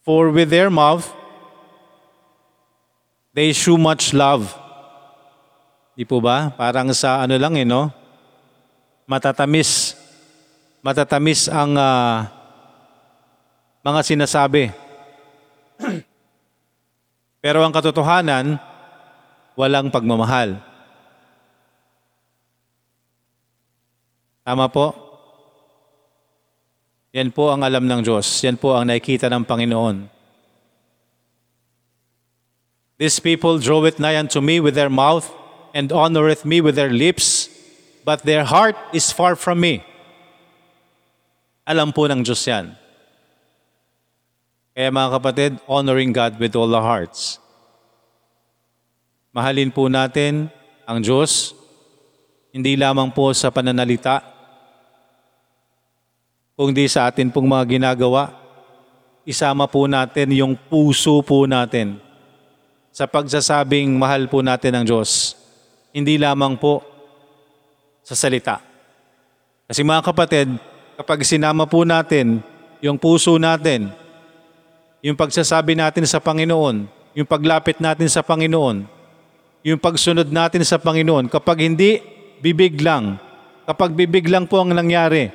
For 0.01 0.33
with 0.33 0.49
their 0.49 0.73
mouth, 0.73 1.05
they 3.29 3.53
shew 3.53 3.77
much 3.77 4.09
love. 4.09 4.49
Di 5.93 6.01
po 6.01 6.17
ba? 6.17 6.49
Parang 6.49 6.89
sa 6.97 7.21
ano 7.21 7.37
lang 7.37 7.53
eh, 7.61 7.61
no? 7.61 7.93
Matatamis. 9.05 9.93
Matatamis 10.81 11.45
ang 11.53 11.77
ah, 11.77 12.25
mga 13.85 14.01
sinasabi. 14.01 14.73
Pero 17.45 17.61
ang 17.61 17.69
katotohanan, 17.69 18.57
walang 19.53 19.93
pagmamahal. 19.93 20.72
Tama 24.43 24.67
po? 24.67 24.91
Yan 27.15 27.31
po 27.31 27.47
ang 27.47 27.63
alam 27.63 27.87
ng 27.87 28.03
Diyos. 28.03 28.27
Yan 28.43 28.59
po 28.59 28.75
ang 28.75 28.89
nakikita 28.89 29.31
ng 29.31 29.47
Panginoon. 29.47 30.11
These 32.99 33.23
people 33.23 33.57
draweth 33.61 34.03
nigh 34.03 34.19
unto 34.19 34.43
me 34.43 34.59
with 34.59 34.75
their 34.75 34.91
mouth, 34.91 35.31
and 35.73 35.89
honoreth 35.89 36.45
me 36.45 36.61
with 36.61 36.77
their 36.77 36.93
lips, 36.93 37.49
but 38.05 38.21
their 38.21 38.45
heart 38.45 38.77
is 38.93 39.09
far 39.09 39.33
from 39.33 39.61
me. 39.61 39.81
Alam 41.65 41.95
po 41.95 42.05
ng 42.05 42.21
Diyos 42.21 42.43
yan. 42.45 42.75
Kaya 44.73 44.89
mga 44.89 45.09
kapatid, 45.21 45.51
honoring 45.69 46.11
God 46.11 46.37
with 46.41 46.57
all 46.57 46.69
our 46.73 46.81
hearts. 46.81 47.37
Mahalin 49.33 49.69
po 49.69 49.89
natin 49.89 50.49
ang 50.85 51.01
Diyos, 51.01 51.53
hindi 52.53 52.73
lamang 52.77 53.13
po 53.13 53.33
sa 53.33 53.49
pananalita, 53.49 54.32
kundi 56.53 56.85
sa 56.85 57.09
atin 57.09 57.33
pong 57.33 57.49
mga 57.49 57.77
ginagawa. 57.77 58.29
Isama 59.25 59.65
po 59.65 59.89
natin 59.89 60.29
yung 60.35 60.53
puso 60.53 61.23
po 61.25 61.47
natin 61.49 61.97
sa 62.93 63.09
pagsasabing 63.09 63.89
mahal 63.97 64.29
po 64.29 64.45
natin 64.45 64.77
ang 64.77 64.85
Diyos. 64.85 65.33
Hindi 65.89 66.19
lamang 66.21 66.59
po 66.59 66.85
sa 68.05 68.13
salita. 68.13 68.61
Kasi 69.65 69.81
mga 69.81 70.03
kapatid, 70.05 70.47
kapag 70.99 71.25
sinama 71.25 71.65
po 71.65 71.81
natin 71.87 72.43
yung 72.83 72.99
puso 72.99 73.39
natin, 73.39 73.89
yung 75.01 75.17
pagsasabi 75.17 75.73
natin 75.73 76.05
sa 76.05 76.19
Panginoon, 76.19 76.85
yung 77.15 77.27
paglapit 77.29 77.79
natin 77.79 78.11
sa 78.11 78.21
Panginoon, 78.21 78.85
yung 79.63 79.79
pagsunod 79.79 80.27
natin 80.27 80.61
sa 80.67 80.77
Panginoon, 80.77 81.31
kapag 81.31 81.63
hindi, 81.63 82.03
bibig 82.43 82.77
lang. 82.83 83.17
Kapag 83.63 83.95
bibig 83.95 84.27
lang 84.27 84.43
po 84.43 84.59
ang 84.59 84.75
nangyari, 84.75 85.31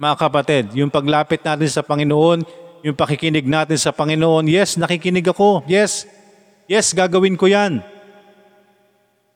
mga 0.00 0.16
kapatid, 0.16 0.64
yung 0.72 0.88
paglapit 0.88 1.44
natin 1.44 1.68
sa 1.68 1.84
Panginoon, 1.84 2.40
yung 2.80 2.96
pakikinig 2.96 3.44
natin 3.44 3.76
sa 3.76 3.92
Panginoon, 3.92 4.48
yes, 4.48 4.80
nakikinig 4.80 5.28
ako, 5.28 5.60
yes, 5.68 6.08
yes, 6.64 6.96
gagawin 6.96 7.36
ko 7.36 7.44
yan. 7.44 7.84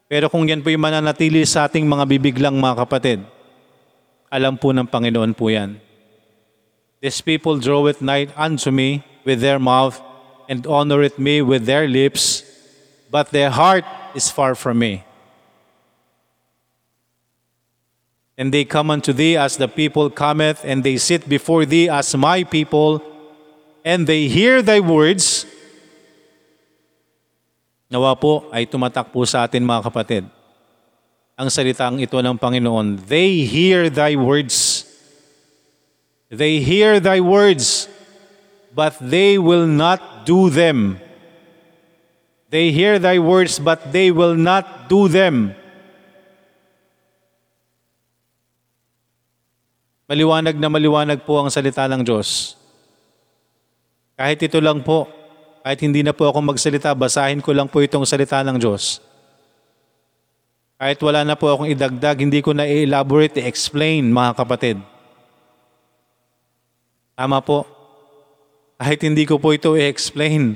Pero 0.08 0.32
kung 0.32 0.48
yan 0.48 0.64
po 0.64 0.72
yung 0.72 0.80
mananatili 0.80 1.44
sa 1.44 1.68
ating 1.68 1.84
mga 1.84 2.08
bibig 2.08 2.40
lang, 2.40 2.56
mga 2.56 2.80
kapatid, 2.80 3.20
alam 4.32 4.56
po 4.56 4.72
ng 4.72 4.88
Panginoon 4.88 5.36
po 5.36 5.52
yan. 5.52 5.76
These 7.04 7.20
people 7.20 7.60
draw 7.60 7.84
it 7.84 8.00
nigh 8.00 8.32
unto 8.32 8.72
me 8.72 9.04
with 9.28 9.44
their 9.44 9.60
mouth 9.60 10.00
and 10.48 10.64
honor 10.64 11.04
it 11.04 11.20
me 11.20 11.44
with 11.44 11.68
their 11.68 11.84
lips, 11.84 12.40
but 13.12 13.28
their 13.36 13.52
heart 13.52 13.84
is 14.16 14.32
far 14.32 14.56
from 14.56 14.80
me. 14.80 15.04
And 18.34 18.50
they 18.50 18.66
come 18.66 18.90
unto 18.90 19.14
thee 19.14 19.38
as 19.38 19.56
the 19.56 19.70
people 19.70 20.10
cometh, 20.10 20.66
and 20.66 20.82
they 20.82 20.98
sit 20.98 21.28
before 21.28 21.62
thee 21.62 21.86
as 21.86 22.10
my 22.18 22.42
people, 22.42 22.98
and 23.86 24.06
they 24.10 24.26
hear 24.26 24.58
thy 24.58 24.82
words. 24.82 25.46
Nawa 27.86 28.18
po 28.18 28.50
ay 28.50 28.66
tumatak 28.66 29.14
po 29.14 29.22
sa 29.22 29.46
atin 29.46 29.62
mga 29.62 29.86
kapatid. 29.86 30.24
Ang 31.38 31.46
salitang 31.46 32.02
ito 32.02 32.18
ng 32.18 32.34
Panginoon, 32.34 33.06
they 33.06 33.46
hear 33.46 33.86
thy 33.86 34.18
words. 34.18 34.82
They 36.26 36.58
hear 36.58 36.98
thy 36.98 37.22
words, 37.22 37.86
but 38.74 38.98
they 38.98 39.38
will 39.38 39.70
not 39.70 40.26
do 40.26 40.50
them. 40.50 40.98
They 42.50 42.74
hear 42.74 42.98
thy 42.98 43.22
words, 43.22 43.62
but 43.62 43.94
they 43.94 44.10
will 44.10 44.34
not 44.34 44.90
do 44.90 45.06
them. 45.06 45.54
Maliwanag 50.04 50.56
na 50.60 50.68
maliwanag 50.68 51.24
po 51.24 51.40
ang 51.40 51.48
salita 51.48 51.88
ng 51.88 52.04
Diyos. 52.04 52.60
Kahit 54.20 54.36
ito 54.44 54.60
lang 54.60 54.84
po, 54.84 55.08
kahit 55.64 55.80
hindi 55.80 56.04
na 56.04 56.12
po 56.12 56.28
ako 56.28 56.44
magsalita, 56.44 56.92
basahin 56.92 57.40
ko 57.40 57.56
lang 57.56 57.72
po 57.72 57.80
itong 57.80 58.04
salita 58.04 58.44
ng 58.44 58.60
Diyos. 58.60 59.00
Kahit 60.76 61.00
wala 61.00 61.24
na 61.24 61.40
po 61.40 61.48
akong 61.48 61.72
idagdag, 61.72 62.20
hindi 62.20 62.44
ko 62.44 62.52
na 62.52 62.68
i-elaborate, 62.68 63.40
i-explain 63.40 64.04
mga 64.12 64.32
kapatid. 64.36 64.76
Tama 67.16 67.40
po. 67.40 67.64
Kahit 68.76 69.00
hindi 69.08 69.24
ko 69.24 69.40
po 69.40 69.56
ito 69.56 69.72
i-explain, 69.72 70.52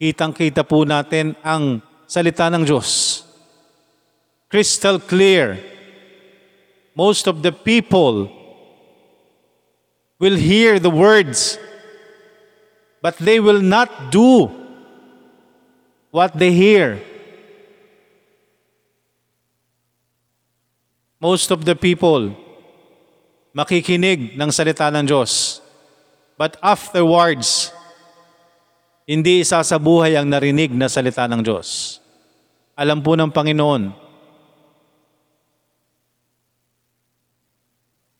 kitang-kita 0.00 0.64
po 0.64 0.88
natin 0.88 1.36
ang 1.44 1.84
salita 2.08 2.48
ng 2.48 2.64
Diyos. 2.64 3.20
Crystal 4.48 4.96
clear. 4.96 5.60
Most 6.96 7.28
of 7.28 7.44
the 7.44 7.52
people 7.52 8.37
will 10.18 10.36
hear 10.36 10.82
the 10.82 10.90
words, 10.90 11.58
but 13.00 13.16
they 13.22 13.38
will 13.38 13.62
not 13.62 14.10
do 14.10 14.50
what 16.10 16.34
they 16.34 16.50
hear. 16.50 16.98
Most 21.18 21.50
of 21.50 21.66
the 21.66 21.74
people 21.74 22.34
makikinig 23.54 24.38
ng 24.38 24.50
salita 24.54 24.86
ng 24.90 25.06
Diyos, 25.06 25.58
but 26.38 26.54
afterwards, 26.62 27.74
hindi 29.02 29.42
isasabuhay 29.42 30.14
ang 30.14 30.30
narinig 30.30 30.70
na 30.70 30.86
salita 30.86 31.26
ng 31.26 31.42
Diyos. 31.42 31.98
Alam 32.78 33.02
po 33.02 33.18
ng 33.18 33.34
Panginoon, 33.34 33.90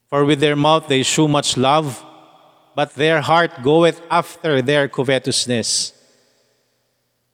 For 0.09 0.25
with 0.25 0.41
their 0.41 0.57
mouth 0.57 0.89
they 0.89 1.05
shew 1.05 1.29
much 1.29 1.57
love, 1.57 2.01
but 2.75 2.97
their 2.97 3.21
heart 3.21 3.63
goeth 3.63 4.01
after 4.11 4.65
their 4.65 4.89
covetousness. 4.89 5.93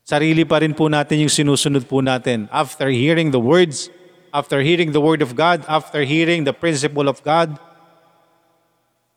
Sarili 0.04 0.42
pa 0.44 0.58
rin 0.60 0.74
po 0.74 0.90
natin 0.90 1.22
yung 1.22 1.32
sinusunod 1.32 1.86
po 1.86 2.02
natin. 2.02 2.50
After 2.50 2.90
hearing 2.90 3.30
the 3.30 3.40
words, 3.40 3.88
after 4.34 4.60
hearing 4.60 4.90
the 4.90 5.00
word 5.00 5.22
of 5.22 5.38
God, 5.38 5.62
after 5.70 6.02
hearing 6.02 6.42
the 6.44 6.52
principle 6.52 7.08
of 7.08 7.22
God, 7.22 7.56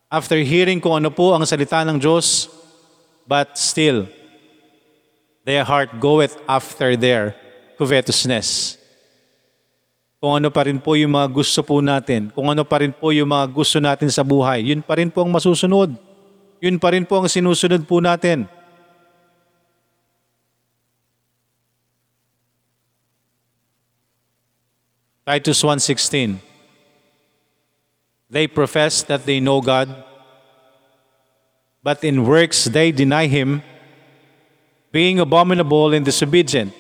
after 0.08 0.38
hearing 0.40 0.80
kung 0.80 1.04
ano 1.04 1.10
po 1.10 1.34
ang 1.34 1.44
salita 1.44 1.82
ng 1.84 1.98
Diyos, 2.00 2.48
but 3.28 3.58
still, 3.58 4.08
their 5.44 5.66
heart 5.66 5.98
goeth 6.00 6.38
after 6.48 6.96
their 6.96 7.36
covetousness 7.76 8.77
kung 10.18 10.34
ano 10.34 10.50
pa 10.50 10.66
rin 10.66 10.82
po 10.82 10.98
yung 10.98 11.14
mga 11.14 11.30
gusto 11.30 11.62
po 11.62 11.78
natin, 11.78 12.34
kung 12.34 12.50
ano 12.50 12.66
pa 12.66 12.82
rin 12.82 12.90
po 12.90 13.14
yung 13.14 13.30
mga 13.30 13.46
gusto 13.54 13.78
natin 13.78 14.10
sa 14.10 14.26
buhay, 14.26 14.74
yun 14.74 14.82
pa 14.82 14.98
rin 14.98 15.14
po 15.14 15.22
ang 15.22 15.30
masusunod. 15.30 15.94
Yun 16.58 16.82
pa 16.82 16.90
rin 16.90 17.06
po 17.06 17.22
ang 17.22 17.30
sinusunod 17.30 17.86
po 17.86 18.02
natin. 18.02 18.50
Titus 25.22 25.62
1.16 25.62 26.42
They 28.28 28.50
profess 28.50 29.06
that 29.06 29.24
they 29.30 29.38
know 29.38 29.62
God, 29.62 29.92
but 31.86 32.02
in 32.02 32.26
works 32.26 32.66
they 32.66 32.90
deny 32.90 33.30
Him, 33.30 33.62
being 34.90 35.22
abominable 35.22 35.94
and 35.94 36.02
disobedient, 36.02 36.74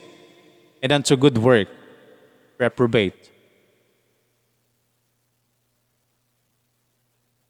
and 0.81 0.89
unto 0.89 1.13
good 1.13 1.37
work 1.37 1.69
reprobate. 2.57 3.26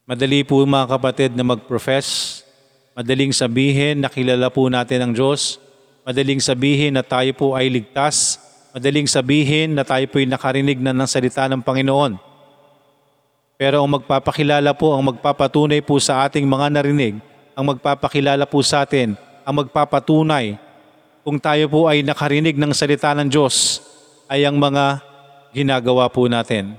Madali 0.07 0.47
po 0.47 0.63
mga 0.63 0.87
kapatid 0.87 1.35
na 1.35 1.43
mag-profess, 1.43 2.39
Madaling 2.97 3.29
sabihin 3.29 4.01
na 4.01 4.09
kilala 4.09 4.49
po 4.49 4.65
natin 4.73 5.05
ang 5.05 5.13
Diyos. 5.13 5.61
Madaling 6.01 6.41
sabihin 6.41 6.97
na 6.97 7.05
tayo 7.05 7.29
po 7.37 7.53
ay 7.53 7.69
ligtas. 7.69 8.41
Madaling 8.73 9.05
sabihin 9.05 9.77
na 9.77 9.85
tayo 9.85 10.01
po 10.09 10.17
ay 10.17 10.25
nakarinig 10.25 10.81
na 10.81 10.97
ng 10.97 11.05
salita 11.05 11.45
ng 11.45 11.61
Panginoon. 11.61 12.17
Pero 13.53 13.85
ang 13.85 14.01
magpapakilala 14.01 14.73
po, 14.73 14.97
ang 14.97 15.13
magpapatunay 15.13 15.85
po 15.85 16.01
sa 16.01 16.25
ating 16.25 16.41
mga 16.49 16.73
narinig, 16.73 17.21
ang 17.53 17.69
magpapakilala 17.69 18.49
po 18.49 18.65
sa 18.65 18.81
atin, 18.81 19.13
ang 19.45 19.61
magpapatunay 19.61 20.57
kung 21.21 21.37
tayo 21.37 21.69
po 21.69 21.85
ay 21.85 22.01
nakarinig 22.01 22.57
ng 22.57 22.73
salita 22.73 23.13
ng 23.13 23.29
Diyos 23.29 23.85
ay 24.25 24.41
ang 24.41 24.57
mga 24.57 25.05
ginagawa 25.53 26.09
po 26.09 26.25
natin. 26.25 26.73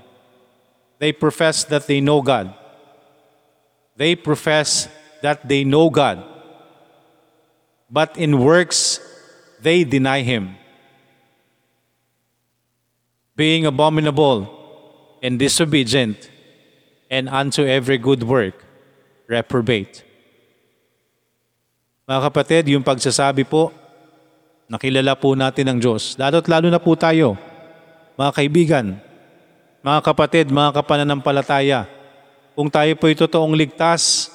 They 0.98 1.14
profess 1.14 1.62
that 1.70 1.86
they 1.86 2.02
know 2.02 2.18
God. 2.18 2.57
They 3.98 4.14
profess 4.14 4.86
that 5.26 5.42
they 5.42 5.66
know 5.66 5.90
God. 5.90 6.22
But 7.90 8.14
in 8.14 8.38
works, 8.38 9.02
they 9.58 9.82
deny 9.82 10.22
Him. 10.22 10.54
Being 13.34 13.66
abominable 13.66 14.46
and 15.18 15.34
disobedient, 15.34 16.30
and 17.10 17.26
unto 17.26 17.66
every 17.66 17.98
good 17.98 18.22
work, 18.22 18.54
reprobate. 19.26 20.06
Mga 22.06 22.20
kapatid, 22.30 22.62
yung 22.70 22.86
pagsasabi 22.86 23.42
po, 23.42 23.74
nakilala 24.70 25.18
po 25.18 25.34
natin 25.34 25.74
ang 25.74 25.78
Diyos. 25.82 26.14
Lalo't 26.14 26.46
lalo 26.46 26.70
na 26.70 26.78
po 26.78 26.94
tayo, 26.94 27.34
mga 28.14 28.30
kaibigan, 28.30 28.86
mga 29.82 30.00
kapatid, 30.06 30.46
mga 30.54 30.70
kapananampalataya, 30.70 31.97
kung 32.58 32.66
tayo 32.66 32.90
po 32.98 33.06
ay 33.06 33.14
totoong 33.14 33.54
ligtas, 33.54 34.34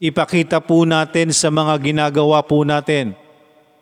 ipakita 0.00 0.64
po 0.64 0.88
natin 0.88 1.28
sa 1.28 1.52
mga 1.52 1.76
ginagawa 1.76 2.40
po 2.40 2.64
natin. 2.64 3.12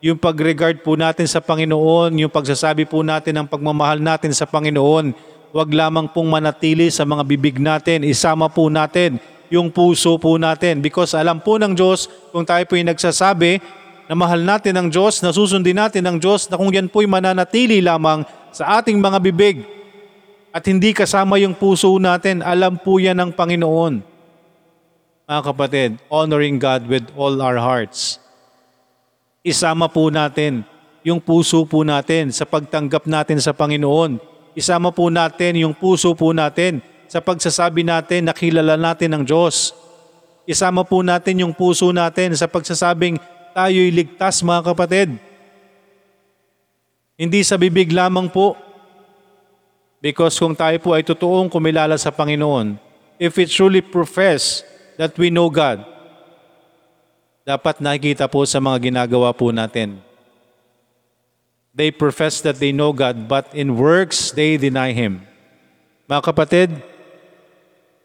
Yung 0.03 0.19
pag-regard 0.19 0.83
po 0.83 0.99
natin 0.99 1.23
sa 1.23 1.39
Panginoon, 1.39 2.11
yung 2.19 2.27
pagsasabi 2.27 2.83
po 2.83 3.07
natin 3.07 3.39
ng 3.39 3.47
pagmamahal 3.47 4.03
natin 4.03 4.35
sa 4.35 4.43
Panginoon, 4.43 5.15
Huwag 5.55 5.71
lamang 5.71 6.11
pong 6.11 6.27
manatili 6.27 6.91
sa 6.91 7.07
mga 7.07 7.23
bibig 7.23 7.63
natin, 7.63 8.03
isama 8.03 8.51
po 8.51 8.67
natin 8.67 9.23
yung 9.47 9.71
puso 9.71 10.19
po 10.19 10.35
natin. 10.35 10.83
Because 10.83 11.15
alam 11.15 11.39
po 11.39 11.55
ng 11.55 11.71
Diyos, 11.71 12.11
kung 12.35 12.43
tayo 12.43 12.67
po 12.67 12.75
yung 12.75 12.91
nagsasabi 12.91 13.63
na 14.11 14.19
mahal 14.19 14.43
natin 14.43 14.75
ang 14.75 14.91
Diyos, 14.91 15.23
na 15.23 15.31
susundin 15.31 15.79
natin 15.79 16.03
ang 16.03 16.19
Diyos, 16.19 16.51
na 16.51 16.59
kung 16.59 16.67
yan 16.75 16.91
po'y 16.91 17.07
mananatili 17.07 17.79
lamang 17.79 18.27
sa 18.51 18.83
ating 18.83 18.99
mga 18.99 19.23
bibig 19.23 19.63
at 20.55 20.63
hindi 20.63 20.95
kasama 20.95 21.35
yung 21.35 21.51
puso 21.51 21.91
natin, 21.99 22.39
alam 22.39 22.79
po 22.79 22.95
yan 22.95 23.19
ng 23.19 23.31
Panginoon. 23.35 23.99
Mga 25.27 25.41
kapatid, 25.43 25.91
honoring 26.07 26.55
God 26.55 26.87
with 26.87 27.03
all 27.19 27.35
our 27.43 27.59
hearts. 27.59 28.23
Isama 29.43 29.91
po 29.91 30.07
natin 30.07 30.63
yung 31.03 31.19
puso 31.19 31.67
po 31.67 31.83
natin 31.83 32.31
sa 32.31 32.47
pagtanggap 32.47 33.03
natin 33.03 33.43
sa 33.43 33.51
Panginoon 33.51 34.35
Isama 34.55 34.87
po 34.95 35.11
natin 35.11 35.59
yung 35.59 35.75
puso 35.75 36.15
po 36.15 36.31
natin 36.31 36.79
sa 37.11 37.19
pagsasabi 37.19 37.83
natin 37.83 38.23
na 38.23 38.31
kilala 38.31 38.79
natin 38.79 39.11
ang 39.11 39.27
Diyos. 39.27 39.75
Isama 40.47 40.87
po 40.87 41.03
natin 41.03 41.43
yung 41.43 41.51
puso 41.51 41.91
natin 41.91 42.31
sa 42.39 42.47
pagsasabing 42.47 43.19
tayo'y 43.51 43.91
ligtas 43.91 44.39
mga 44.39 44.71
kapatid. 44.71 45.09
Hindi 47.19 47.43
sa 47.43 47.59
bibig 47.59 47.91
lamang 47.91 48.31
po. 48.31 48.55
Because 50.05 50.37
kung 50.37 50.53
tayo 50.53 50.77
po 50.77 50.93
ay 50.93 51.01
totoong 51.01 51.49
kumilala 51.49 51.97
sa 51.97 52.13
Panginoon, 52.13 52.77
if 53.17 53.33
we 53.33 53.49
truly 53.49 53.81
profess 53.81 54.61
that 55.01 55.17
we 55.17 55.33
know 55.33 55.49
God, 55.49 55.81
dapat 57.41 57.81
nakikita 57.81 58.29
po 58.29 58.45
sa 58.45 58.61
mga 58.61 58.93
ginagawa 58.93 59.33
po 59.33 59.49
natin 59.49 60.05
They 61.75 61.91
profess 61.91 62.39
that 62.47 62.55
they 62.55 62.71
know 62.71 62.95
God, 62.95 63.27
but 63.27 63.51
in 63.51 63.75
works 63.75 64.31
they 64.31 64.55
deny 64.55 64.95
Him. 64.95 65.27
Mga 66.07 66.23
kapatid, 66.23 66.69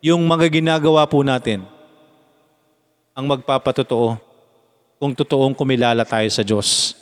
yung 0.02 0.26
mga 0.26 0.50
ginagawa 0.50 1.06
po 1.06 1.22
natin, 1.22 1.62
ang 3.14 3.30
magpapatotoo 3.30 4.18
kung 4.98 5.14
totoong 5.14 5.54
kumilala 5.54 6.02
tayo 6.02 6.26
sa 6.34 6.42
Diyos. 6.42 6.98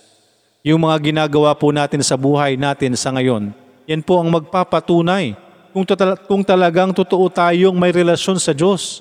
Yung 0.60 0.84
mga 0.84 1.08
ginagawa 1.08 1.56
po 1.56 1.72
natin 1.72 2.04
sa 2.04 2.20
buhay 2.20 2.60
natin 2.60 2.92
sa 3.00 3.16
ngayon, 3.16 3.48
yan 3.88 4.04
po 4.04 4.20
ang 4.20 4.28
magpapatunay 4.28 5.32
kung, 5.72 5.84
kung 6.28 6.42
talagang 6.44 6.92
totoo 6.92 7.32
tayong 7.32 7.72
may 7.72 7.88
relasyon 7.88 8.36
sa 8.36 8.52
Diyos. 8.52 9.00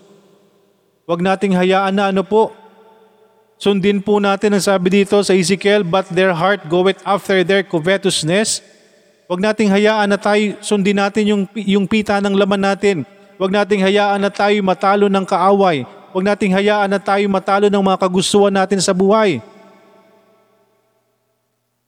Huwag 1.04 1.20
nating 1.20 1.52
hayaan 1.52 1.92
na 1.92 2.16
ano 2.16 2.24
po, 2.24 2.56
Sundin 3.58 4.06
po 4.06 4.22
natin 4.22 4.54
ang 4.54 4.62
sabi 4.62 5.02
dito 5.02 5.18
sa 5.26 5.34
Ezekiel, 5.34 5.82
but 5.82 6.06
their 6.14 6.30
heart 6.30 6.70
goeth 6.70 7.02
after 7.02 7.42
their 7.42 7.66
covetousness. 7.66 8.62
Huwag 9.26 9.42
nating 9.42 9.74
hayaan 9.74 10.14
na 10.14 10.18
tayo, 10.22 10.62
sundin 10.62 11.02
natin 11.02 11.26
yung, 11.26 11.44
yung 11.58 11.90
pita 11.90 12.22
ng 12.22 12.38
laman 12.38 12.62
natin. 12.62 13.02
Huwag 13.42 13.50
nating 13.50 13.82
hayaan 13.82 14.22
na 14.22 14.30
tayo 14.30 14.62
matalo 14.62 15.10
ng 15.10 15.26
kaaway. 15.26 15.90
Huwag 16.14 16.22
nating 16.22 16.54
hayaan 16.54 16.86
na 16.86 17.02
tayo 17.02 17.26
matalo 17.34 17.66
ng 17.66 17.82
mga 17.82 17.98
kagustuhan 17.98 18.54
natin 18.54 18.78
sa 18.78 18.94
buhay. 18.94 19.42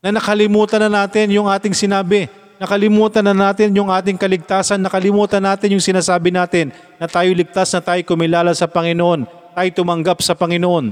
Na 0.01 0.09
nakalimutan 0.09 0.89
na 0.89 1.05
natin 1.05 1.29
yung 1.38 1.45
ating 1.45 1.77
sinabi. 1.77 2.33
Nakalimutan 2.60 3.24
na 3.24 3.32
natin 3.32 3.72
yung 3.72 3.88
ating 3.88 4.19
kaligtasan. 4.19 4.84
Nakalimutan 4.84 5.39
natin 5.39 5.80
yung 5.80 5.84
sinasabi 5.84 6.28
natin 6.28 6.76
na 7.00 7.08
tayo 7.08 7.32
ligtas 7.32 7.72
na 7.72 7.80
tayo 7.80 8.04
kumilala 8.04 8.52
sa 8.52 8.67
Panginoon. 8.67 9.24
Tayo 9.56 9.69
tumanggap 9.72 10.19
sa 10.19 10.36
Panginoon. 10.36 10.91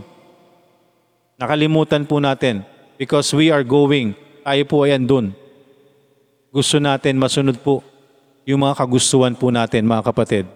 Nakalimutan 1.36 2.08
po 2.08 2.23
natin 2.23 2.63
because 2.95 3.27
we 3.36 3.51
are 3.51 3.67
going. 3.67 4.15
Tayo 4.47 4.63
po 4.63 4.88
ay 4.88 4.95
andun. 4.95 5.36
Gusto 6.56 6.80
natin 6.80 7.19
masunod 7.19 7.60
po 7.60 7.84
yung 8.47 8.63
mga 8.63 8.80
kagustuhan 8.80 9.36
po 9.36 9.51
natin, 9.51 9.84
mga 9.84 10.08
kapatid. 10.08 10.47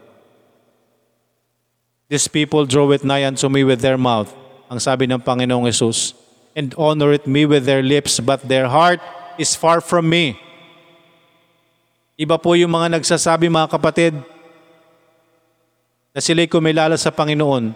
These 2.07 2.31
people 2.31 2.63
draw 2.63 2.87
it 2.95 3.03
nigh 3.03 3.27
unto 3.27 3.51
me 3.51 3.67
with 3.67 3.83
their 3.83 3.99
mouth, 3.99 4.31
ang 4.71 4.79
sabi 4.79 5.11
ng 5.11 5.19
Panginoong 5.19 5.67
Yesus, 5.67 6.15
and 6.55 6.71
honor 6.79 7.11
it 7.11 7.27
me 7.27 7.43
with 7.43 7.67
their 7.67 7.83
lips, 7.83 8.23
but 8.23 8.39
their 8.47 8.71
heart 8.71 9.03
is 9.35 9.59
far 9.59 9.83
from 9.83 10.07
me. 10.07 10.39
Iba 12.21 12.37
po 12.37 12.53
yung 12.53 12.69
mga 12.69 13.01
nagsasabi, 13.01 13.49
mga 13.49 13.65
kapatid, 13.65 14.13
na 16.13 16.21
sila'y 16.21 16.45
kumilala 16.45 16.93
sa 16.93 17.09
Panginoon, 17.09 17.73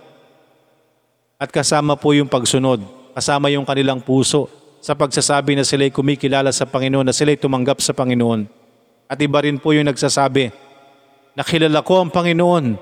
at 1.41 1.49
kasama 1.49 1.97
po 1.97 2.13
yung 2.13 2.29
pagsunod, 2.29 2.77
kasama 3.17 3.49
yung 3.49 3.65
kanilang 3.65 4.05
puso 4.05 4.45
sa 4.85 4.93
pagsasabi 4.93 5.57
na 5.57 5.65
sila'y 5.65 5.89
kumikilala 5.89 6.53
sa 6.53 6.69
Panginoon, 6.69 7.09
na 7.09 7.15
sila'y 7.17 7.41
tumanggap 7.41 7.81
sa 7.81 7.97
Panginoon. 7.97 8.45
At 9.09 9.17
iba 9.17 9.41
rin 9.41 9.57
po 9.57 9.73
yung 9.73 9.89
nagsasabi, 9.89 10.53
nakilala 11.33 11.81
ko 11.81 12.05
ang 12.05 12.13
Panginoon, 12.13 12.77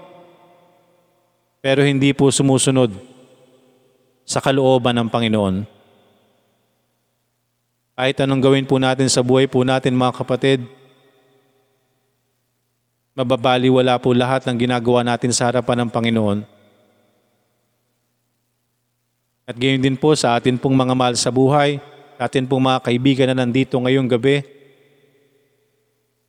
pero 1.64 1.80
hindi 1.80 2.12
po 2.12 2.28
sumusunod 2.28 2.92
sa 4.28 4.44
kalooban 4.44 5.00
ng 5.00 5.08
Panginoon. 5.08 5.64
Kahit 7.96 8.20
anong 8.20 8.44
gawin 8.44 8.68
po 8.68 8.76
natin 8.84 9.08
sa 9.08 9.24
buhay 9.24 9.48
po 9.48 9.64
natin 9.64 9.96
mga 9.96 10.12
kapatid, 10.20 10.83
mababaliwala 13.14 13.98
po 14.02 14.14
lahat 14.14 14.46
ng 14.50 14.58
ginagawa 14.68 15.06
natin 15.06 15.30
sa 15.30 15.50
harapan 15.50 15.86
ng 15.86 15.90
Panginoon 15.94 16.54
at 19.44 19.60
gayon 19.60 19.84
din 19.84 20.00
po 20.00 20.16
sa 20.16 20.40
atin 20.40 20.56
pong 20.56 20.72
mga 20.72 20.96
mahal 20.96 21.16
sa 21.20 21.28
buhay, 21.28 21.76
sa 22.16 22.32
atin 22.32 22.48
pong 22.48 22.64
mga 22.64 22.80
kaibigan 22.80 23.28
na 23.32 23.44
nandito 23.44 23.76
ngayong 23.76 24.08
gabi. 24.08 24.40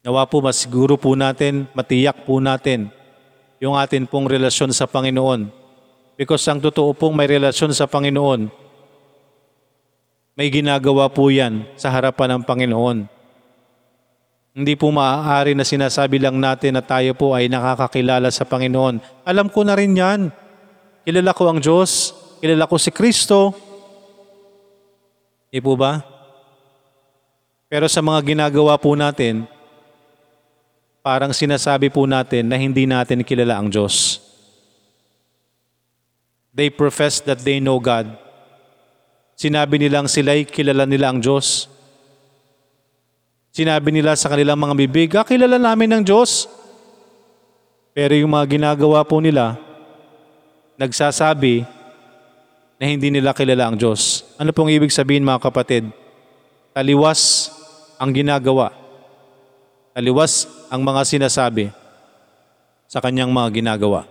Nawa 0.03 0.27
po 0.27 0.42
masiguro 0.42 0.99
po 0.99 1.14
natin, 1.14 1.70
matiyak 1.79 2.27
po 2.27 2.42
natin 2.42 2.90
yung 3.62 3.79
atin 3.79 4.11
pong 4.11 4.27
relasyon 4.27 4.75
sa 4.75 4.90
Panginoon. 4.90 5.47
Because 6.18 6.42
ang 6.51 6.59
totoo 6.59 6.90
pong 6.90 7.14
may 7.14 7.31
relasyon 7.31 7.70
sa 7.70 7.87
Panginoon, 7.87 8.51
may 10.35 10.51
ginagawa 10.51 11.07
po 11.07 11.31
yan 11.31 11.70
sa 11.79 11.94
harapan 11.94 12.35
ng 12.35 12.42
Panginoon. 12.42 13.13
Hindi 14.55 14.79
po 14.79 14.95
maaari 14.95 15.59
na 15.59 15.67
sinasabi 15.67 16.23
lang 16.23 16.38
natin 16.38 16.79
na 16.79 16.83
tayo 16.83 17.11
po 17.19 17.35
ay 17.35 17.51
nakakakilala 17.51 18.31
sa 18.31 18.47
Panginoon. 18.47 19.03
Alam 19.27 19.51
ko 19.51 19.67
na 19.67 19.75
rin 19.75 19.99
yan. 19.99 20.31
Kilala 21.03 21.35
ko 21.35 21.51
ang 21.51 21.59
Diyos 21.59 22.25
kilala 22.45 22.69
ko 22.69 22.77
si 22.77 22.93
Kristo. 22.93 23.57
Di 25.49 25.64
po 25.64 25.81
ba? 25.81 26.05
Pero 27.73 27.88
sa 27.88 28.05
mga 28.05 28.21
ginagawa 28.21 28.77
po 28.77 28.93
natin, 28.93 29.49
parang 31.01 31.33
sinasabi 31.33 31.88
po 31.88 32.05
natin 32.05 32.45
na 32.45 32.61
hindi 32.61 32.85
natin 32.85 33.25
kilala 33.25 33.57
ang 33.57 33.73
Diyos. 33.73 34.21
They 36.53 36.69
profess 36.69 37.25
that 37.25 37.40
they 37.40 37.64
know 37.64 37.81
God. 37.81 38.12
Sinabi 39.40 39.81
nilang 39.81 40.05
sila'y 40.05 40.45
kilala 40.45 40.85
nila 40.85 41.17
ang 41.17 41.25
Diyos. 41.25 41.73
Sinabi 43.55 43.95
nila 43.95 44.19
sa 44.19 44.27
kanilang 44.27 44.59
mga 44.59 44.75
bibig, 44.75 45.14
ah, 45.14 45.23
kilala 45.23 45.62
namin 45.62 45.95
ang 45.95 46.03
Diyos. 46.03 46.51
Pero 47.95 48.11
yung 48.19 48.35
mga 48.35 48.59
ginagawa 48.59 49.07
po 49.07 49.23
nila, 49.23 49.55
nagsasabi 50.75 51.62
na 52.83 52.85
hindi 52.90 53.14
nila 53.14 53.31
kilala 53.31 53.71
ang 53.71 53.79
Diyos. 53.79 54.27
Ano 54.43 54.51
pong 54.51 54.75
ibig 54.75 54.90
sabihin 54.90 55.23
mga 55.23 55.38
kapatid? 55.38 55.87
Taliwas 56.75 57.55
ang 57.95 58.11
ginagawa. 58.11 58.75
Taliwas 59.95 60.51
ang 60.67 60.83
mga 60.83 61.07
sinasabi 61.07 61.71
sa 62.90 62.99
kanyang 62.99 63.31
mga 63.31 63.62
ginagawa. 63.62 64.11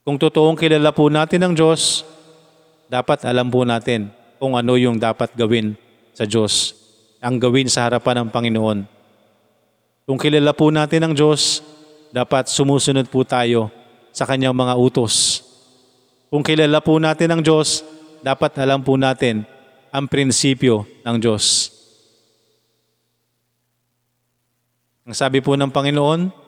Kung 0.00 0.16
totoong 0.16 0.56
kilala 0.56 0.96
po 0.96 1.12
natin 1.12 1.44
ang 1.44 1.52
Diyos, 1.52 2.08
dapat 2.88 3.28
alam 3.28 3.52
po 3.52 3.68
natin 3.68 4.08
kung 4.40 4.56
ano 4.56 4.80
yung 4.80 4.96
dapat 4.96 5.28
gawin 5.36 5.76
sa 6.16 6.24
Diyos, 6.24 6.81
ang 7.22 7.38
gawin 7.38 7.70
sa 7.70 7.86
harapan 7.86 8.26
ng 8.26 8.28
Panginoon. 8.34 8.78
Kung 10.02 10.18
kilala 10.18 10.50
po 10.50 10.74
natin 10.74 11.06
ang 11.06 11.14
Diyos, 11.14 11.62
dapat 12.10 12.50
sumusunod 12.50 13.06
po 13.06 13.22
tayo 13.22 13.70
sa 14.10 14.26
kanyang 14.26 14.52
mga 14.52 14.74
utos. 14.74 15.46
Kung 16.26 16.42
kilala 16.42 16.82
po 16.82 16.98
natin 16.98 17.30
ang 17.30 17.40
Diyos, 17.40 17.86
dapat 18.26 18.58
alam 18.58 18.82
po 18.82 18.98
natin 18.98 19.46
ang 19.94 20.10
prinsipyo 20.10 20.82
ng 21.06 21.16
Diyos. 21.22 21.70
Ang 25.06 25.14
sabi 25.14 25.38
po 25.38 25.54
ng 25.54 25.70
Panginoon, 25.70 26.42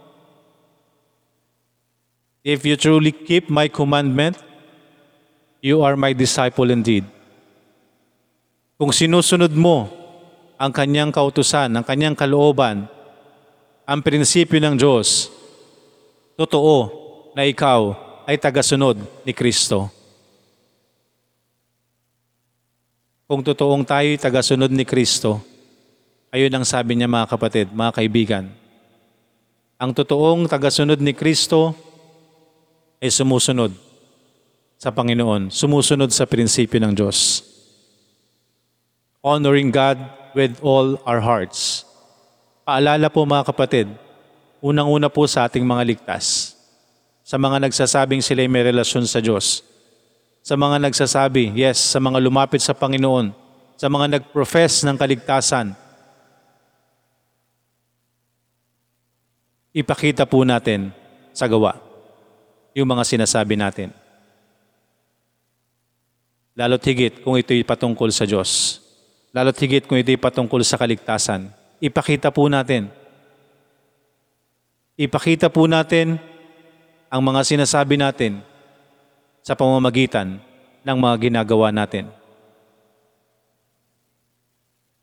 If 2.44 2.66
you 2.68 2.76
truly 2.76 3.08
keep 3.08 3.48
my 3.48 3.72
commandment, 3.72 4.37
you 5.64 5.80
are 5.80 5.96
my 5.96 6.12
disciple 6.12 6.68
indeed. 6.68 7.08
Kung 8.76 8.92
sinusunod 8.92 9.48
mo 9.56 10.03
ang 10.64 10.72
kanyang 10.72 11.12
kautusan, 11.12 11.68
ang 11.77 11.85
kanyang 11.85 12.16
kalooban, 12.16 12.88
ang 13.85 14.00
prinsipyo 14.00 14.57
ng 14.64 14.81
Diyos, 14.81 15.29
totoo 16.40 16.88
na 17.37 17.44
ikaw 17.44 17.92
ay 18.24 18.40
tagasunod 18.40 18.96
ni 19.29 19.37
Kristo. 19.37 19.92
Kung 23.29 23.44
totoong 23.44 23.85
tayo 23.85 24.09
ay 24.09 24.16
tagasunod 24.16 24.72
ni 24.72 24.88
Kristo, 24.88 25.37
ayun 26.33 26.57
ang 26.57 26.64
sabi 26.64 26.96
niya 26.96 27.12
mga 27.12 27.29
kapatid, 27.29 27.68
mga 27.68 27.92
kaibigan. 28.00 28.44
Ang 29.77 29.92
totoong 29.92 30.48
tagasunod 30.48 30.96
ni 30.96 31.12
Kristo 31.12 31.77
ay 33.05 33.12
sumusunod 33.12 33.68
sa 34.81 34.88
Panginoon, 34.88 35.53
sumusunod 35.53 36.09
sa 36.09 36.24
prinsipyo 36.24 36.81
ng 36.81 36.96
Diyos. 36.96 37.44
Honoring 39.20 39.68
God 39.68 40.23
with 40.35 40.59
all 40.61 41.01
our 41.07 41.18
hearts. 41.18 41.87
Paalala 42.66 43.09
po 43.09 43.25
mga 43.25 43.49
kapatid, 43.49 43.87
unang-una 44.61 45.09
po 45.09 45.25
sa 45.25 45.49
ating 45.49 45.64
mga 45.64 45.83
ligtas, 45.83 46.55
sa 47.25 47.40
mga 47.40 47.62
nagsasabing 47.64 48.20
sila 48.20 48.44
may 48.44 48.66
relasyon 48.66 49.09
sa 49.09 49.23
Diyos, 49.23 49.64
sa 50.44 50.55
mga 50.61 50.77
nagsasabi, 50.83 51.57
yes, 51.57 51.81
sa 51.81 51.97
mga 51.97 52.20
lumapit 52.20 52.61
sa 52.61 52.77
Panginoon, 52.77 53.33
sa 53.81 53.88
mga 53.88 54.18
nag-profess 54.20 54.85
ng 54.85 54.97
kaligtasan, 55.01 55.73
ipakita 59.75 60.29
po 60.29 60.47
natin 60.47 60.94
sa 61.35 61.51
gawa 61.51 61.81
yung 62.77 62.87
mga 62.87 63.03
sinasabi 63.03 63.59
natin. 63.59 63.90
Lalo't 66.55 66.87
higit 66.87 67.18
kung 67.27 67.35
ito'y 67.35 67.66
patungkol 67.66 68.14
sa 68.14 68.23
Diyos. 68.23 68.84
Lalo't 69.35 69.59
higit 69.59 69.83
kung 69.83 69.99
ito'y 69.99 70.14
patungkol 70.14 70.62
sa 70.62 70.79
kaligtasan. 70.79 71.51
Ipakita 71.83 72.31
po 72.31 72.47
natin. 72.47 72.87
Ipakita 74.94 75.51
po 75.51 75.66
natin 75.66 76.23
ang 77.11 77.18
mga 77.18 77.42
sinasabi 77.42 77.99
natin 77.99 78.38
sa 79.42 79.59
pamamagitan 79.59 80.38
ng 80.87 80.97
mga 81.03 81.14
ginagawa 81.18 81.75
natin. 81.75 82.14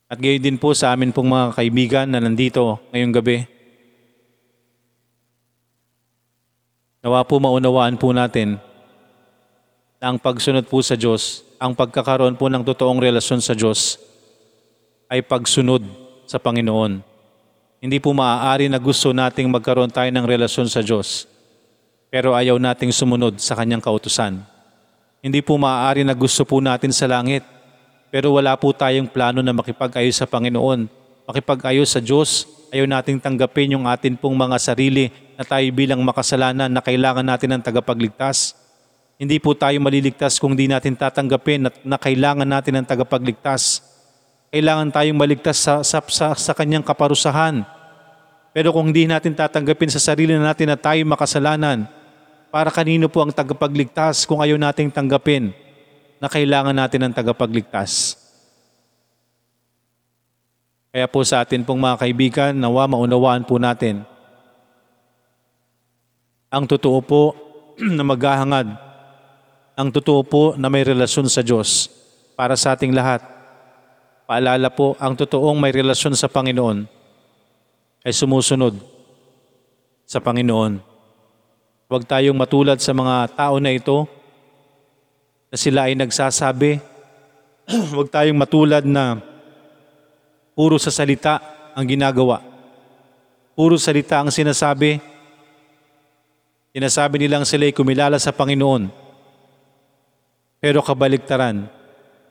At 0.08 0.15
gayon 0.15 0.39
din 0.39 0.56
po 0.56 0.72
sa 0.72 0.96
amin 0.96 1.12
pong 1.12 1.28
mga 1.28 1.52
kaibigan 1.52 2.08
na 2.08 2.24
nandito 2.24 2.80
ngayong 2.96 3.12
gabi. 3.12 3.44
Nawa 7.04 7.28
po 7.28 7.36
maunawaan 7.36 8.00
po 8.00 8.15
natin 8.15 8.63
na 10.00 10.15
ang 10.15 10.15
pagsunod 10.15 10.63
po 10.72 10.80
sa 10.80 10.96
Diyos, 10.96 11.44
ang 11.60 11.76
pagkakaroon 11.76 12.39
po 12.39 12.48
ng 12.48 12.63
totoong 12.63 13.04
relasyon 13.04 13.44
sa 13.44 13.52
Diyos 13.52 14.11
ay 15.12 15.19
pagsunod 15.19 15.84
sa 16.24 16.39
Panginoon. 16.39 17.04
Hindi 17.84 18.00
po 18.00 18.15
maaari 18.15 18.71
na 18.71 18.80
gusto 18.80 19.12
nating 19.12 19.52
magkaroon 19.52 19.91
tayo 19.91 20.08
ng 20.08 20.24
relasyon 20.24 20.71
sa 20.71 20.80
Diyos, 20.80 21.28
pero 22.08 22.32
ayaw 22.32 22.56
nating 22.56 22.95
sumunod 22.95 23.36
sa 23.43 23.60
Kanyang 23.60 23.84
kautusan. 23.84 24.39
Hindi 25.19 25.43
po 25.43 25.60
maaari 25.60 26.08
na 26.08 26.15
gusto 26.15 26.47
po 26.47 26.63
natin 26.63 26.95
sa 26.95 27.12
langit, 27.12 27.43
pero 28.08 28.32
wala 28.32 28.56
po 28.56 28.71
tayong 28.71 29.12
plano 29.12 29.43
na 29.43 29.52
makipag-ayos 29.52 30.15
sa 30.15 30.24
Panginoon, 30.24 30.88
makipag-ayos 31.28 31.91
sa 31.91 32.00
Diyos, 32.00 32.47
ayaw 32.71 32.88
nating 32.88 33.19
tanggapin 33.19 33.76
yung 33.76 33.91
atin 33.91 34.15
pong 34.15 34.39
mga 34.39 34.56
sarili 34.63 35.12
na 35.36 35.43
tayo 35.43 35.67
bilang 35.76 36.00
makasalanan 36.08 36.71
na 36.71 36.80
kailangan 36.80 37.28
natin 37.28 37.60
ng 37.60 37.63
tagapagligtas. 37.67 38.56
Hindi 39.19 39.43
po 39.43 39.52
tayo 39.60 39.76
maliligtas 39.84 40.39
kung 40.39 40.56
di 40.56 40.71
natin 40.71 40.95
tatanggapin 40.95 41.67
at 41.67 41.76
na 41.84 42.00
kailangan 42.00 42.47
natin 42.47 42.80
ng 42.80 42.88
tagapagligtas. 42.88 43.90
Kailangan 44.51 44.91
tayong 44.91 45.15
maligtas 45.15 45.57
sa, 45.63 45.79
sa, 45.81 46.03
sa, 46.03 46.35
sa 46.35 46.51
kanyang 46.51 46.83
kaparusahan. 46.83 47.63
Pero 48.51 48.75
kung 48.75 48.91
hindi 48.91 49.07
natin 49.07 49.31
tatanggapin 49.31 49.87
sa 49.87 50.03
sarili 50.03 50.35
natin 50.35 50.75
na 50.75 50.77
tayo 50.77 50.99
makasalanan, 51.07 51.87
para 52.51 52.67
kanino 52.67 53.07
po 53.07 53.23
ang 53.23 53.31
tagapagligtas 53.31 54.27
kung 54.27 54.43
ayaw 54.43 54.59
nating 54.59 54.91
tanggapin 54.91 55.55
na 56.19 56.27
kailangan 56.27 56.75
natin 56.75 57.07
ng 57.07 57.13
tagapagligtas? 57.15 58.19
Kaya 60.91 61.07
po 61.07 61.23
sa 61.23 61.39
atin 61.39 61.63
pong 61.63 61.79
mga 61.79 62.03
kaibigan, 62.03 62.51
nawa 62.51 62.83
maunawaan 62.91 63.47
po 63.47 63.55
natin 63.55 64.03
ang 66.51 66.67
totoo 66.67 66.99
po 66.99 67.31
na 67.97 68.03
maghahangad, 68.03 68.75
ang 69.79 69.87
totoo 69.87 70.21
po 70.27 70.43
na 70.59 70.67
may 70.67 70.83
relasyon 70.83 71.31
sa 71.31 71.39
Diyos 71.39 71.87
para 72.35 72.59
sa 72.59 72.75
ating 72.75 72.91
lahat. 72.91 73.40
Paalala 74.32 74.72
po, 74.72 74.96
ang 74.96 75.12
totoong 75.12 75.60
may 75.60 75.76
relasyon 75.76 76.15
sa 76.15 76.32
Panginoon 76.32 76.88
ay 78.00 78.15
sumusunod 78.15 78.80
sa 80.08 80.24
Panginoon. 80.24 80.80
Huwag 81.91 82.08
tayong 82.08 82.39
matulad 82.39 82.80
sa 82.80 82.96
mga 82.96 83.28
tao 83.36 83.60
na 83.60 83.76
ito 83.76 84.08
na 85.52 85.60
sila 85.60 85.91
ay 85.91 86.00
nagsasabi. 86.00 86.80
Huwag 87.91 88.08
tayong 88.08 88.39
matulad 88.39 88.88
na 88.88 89.20
puro 90.56 90.80
sa 90.80 90.96
salita 90.96 91.44
ang 91.76 91.84
ginagawa. 91.84 92.39
Puro 93.52 93.76
salita 93.76 94.24
ang 94.24 94.32
sinasabi. 94.32 95.04
Sinasabi 96.72 97.20
nilang 97.20 97.44
sila 97.44 97.67
ay 97.67 97.76
kumilala 97.76 98.15
sa 98.15 98.32
Panginoon. 98.32 98.88
Pero 100.63 100.80
kabaliktaran 100.80 101.67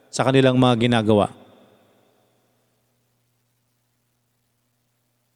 sa 0.09 0.25
kanilang 0.25 0.57
mga 0.57 0.89
ginagawa. 0.89 1.40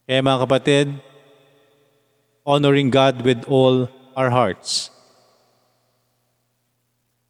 Kaya 0.05 0.21
mga 0.21 0.41
kapatid, 0.45 0.87
honoring 2.45 2.93
God 2.93 3.25
with 3.25 3.41
all 3.49 3.89
our 4.13 4.29
hearts. 4.29 4.93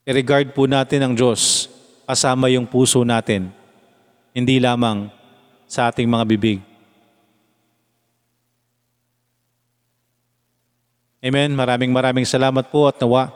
I-regard 0.03 0.51
po 0.51 0.67
natin 0.67 0.99
ang 1.01 1.13
Diyos 1.15 1.71
kasama 2.03 2.51
yung 2.51 2.67
puso 2.67 3.01
natin, 3.07 3.49
hindi 4.35 4.59
lamang 4.59 5.07
sa 5.65 5.87
ating 5.87 6.05
mga 6.05 6.25
bibig. 6.27 6.59
Amen. 11.25 11.57
Maraming 11.57 11.89
maraming 11.89 12.27
salamat 12.27 12.69
po 12.69 12.85
at 12.85 13.01
nawa 13.01 13.33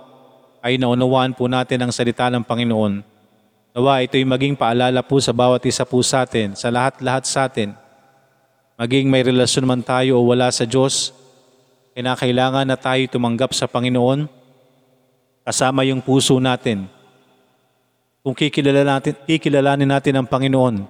ay 0.61 0.77
naunawaan 0.77 1.33
po 1.33 1.49
natin 1.49 1.81
ang 1.81 1.89
salita 1.95 2.29
ng 2.29 2.45
Panginoon. 2.45 3.01
Nawa 3.73 4.03
ito'y 4.05 4.27
maging 4.27 4.53
paalala 4.53 5.01
po 5.01 5.17
sa 5.17 5.33
bawat 5.33 5.63
isa 5.65 5.87
po 5.87 6.03
sa 6.05 6.27
atin, 6.27 6.53
sa 6.53 6.69
lahat-lahat 6.69 7.23
sa 7.25 7.49
atin. 7.49 7.73
Maging 8.79 9.11
may 9.11 9.27
relasyon 9.27 9.67
man 9.67 9.83
tayo 9.83 10.15
o 10.15 10.23
wala 10.23 10.47
sa 10.55 10.63
Diyos, 10.63 11.11
kinakailangan 11.99 12.63
na 12.63 12.79
tayo 12.79 13.03
tumanggap 13.11 13.51
sa 13.51 13.67
Panginoon 13.67 14.23
kasama 15.43 15.83
yung 15.83 15.99
puso 15.99 16.39
natin. 16.39 16.87
Kung 18.23 18.31
kikilala 18.31 18.87
natin, 18.87 19.19
kikilalanin 19.27 19.83
natin 19.83 20.15
ang 20.15 20.23
Panginoon, 20.23 20.87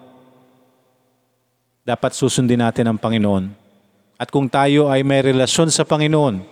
dapat 1.81 2.13
susundin 2.13 2.61
natin 2.61 2.93
ang 2.93 3.01
Panginoon. 3.01 3.49
At 4.21 4.29
kung 4.29 4.45
tayo 4.45 4.93
ay 4.93 5.01
may 5.01 5.25
relasyon 5.25 5.73
sa 5.73 5.81
Panginoon, 5.81 6.45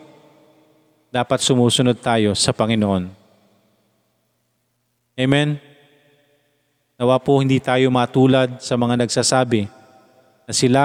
dapat 1.14 1.38
sumusunod 1.38 2.02
tayo 2.02 2.34
sa 2.34 2.50
Panginoon. 2.50 3.14
Amen? 5.22 5.62
Nawa 6.98 7.22
po 7.22 7.38
hindi 7.38 7.62
tayo 7.62 7.94
matulad 7.94 8.58
sa 8.58 8.74
mga 8.74 9.06
nagsasabi 9.06 9.70
na 10.50 10.54
sila 10.56 10.84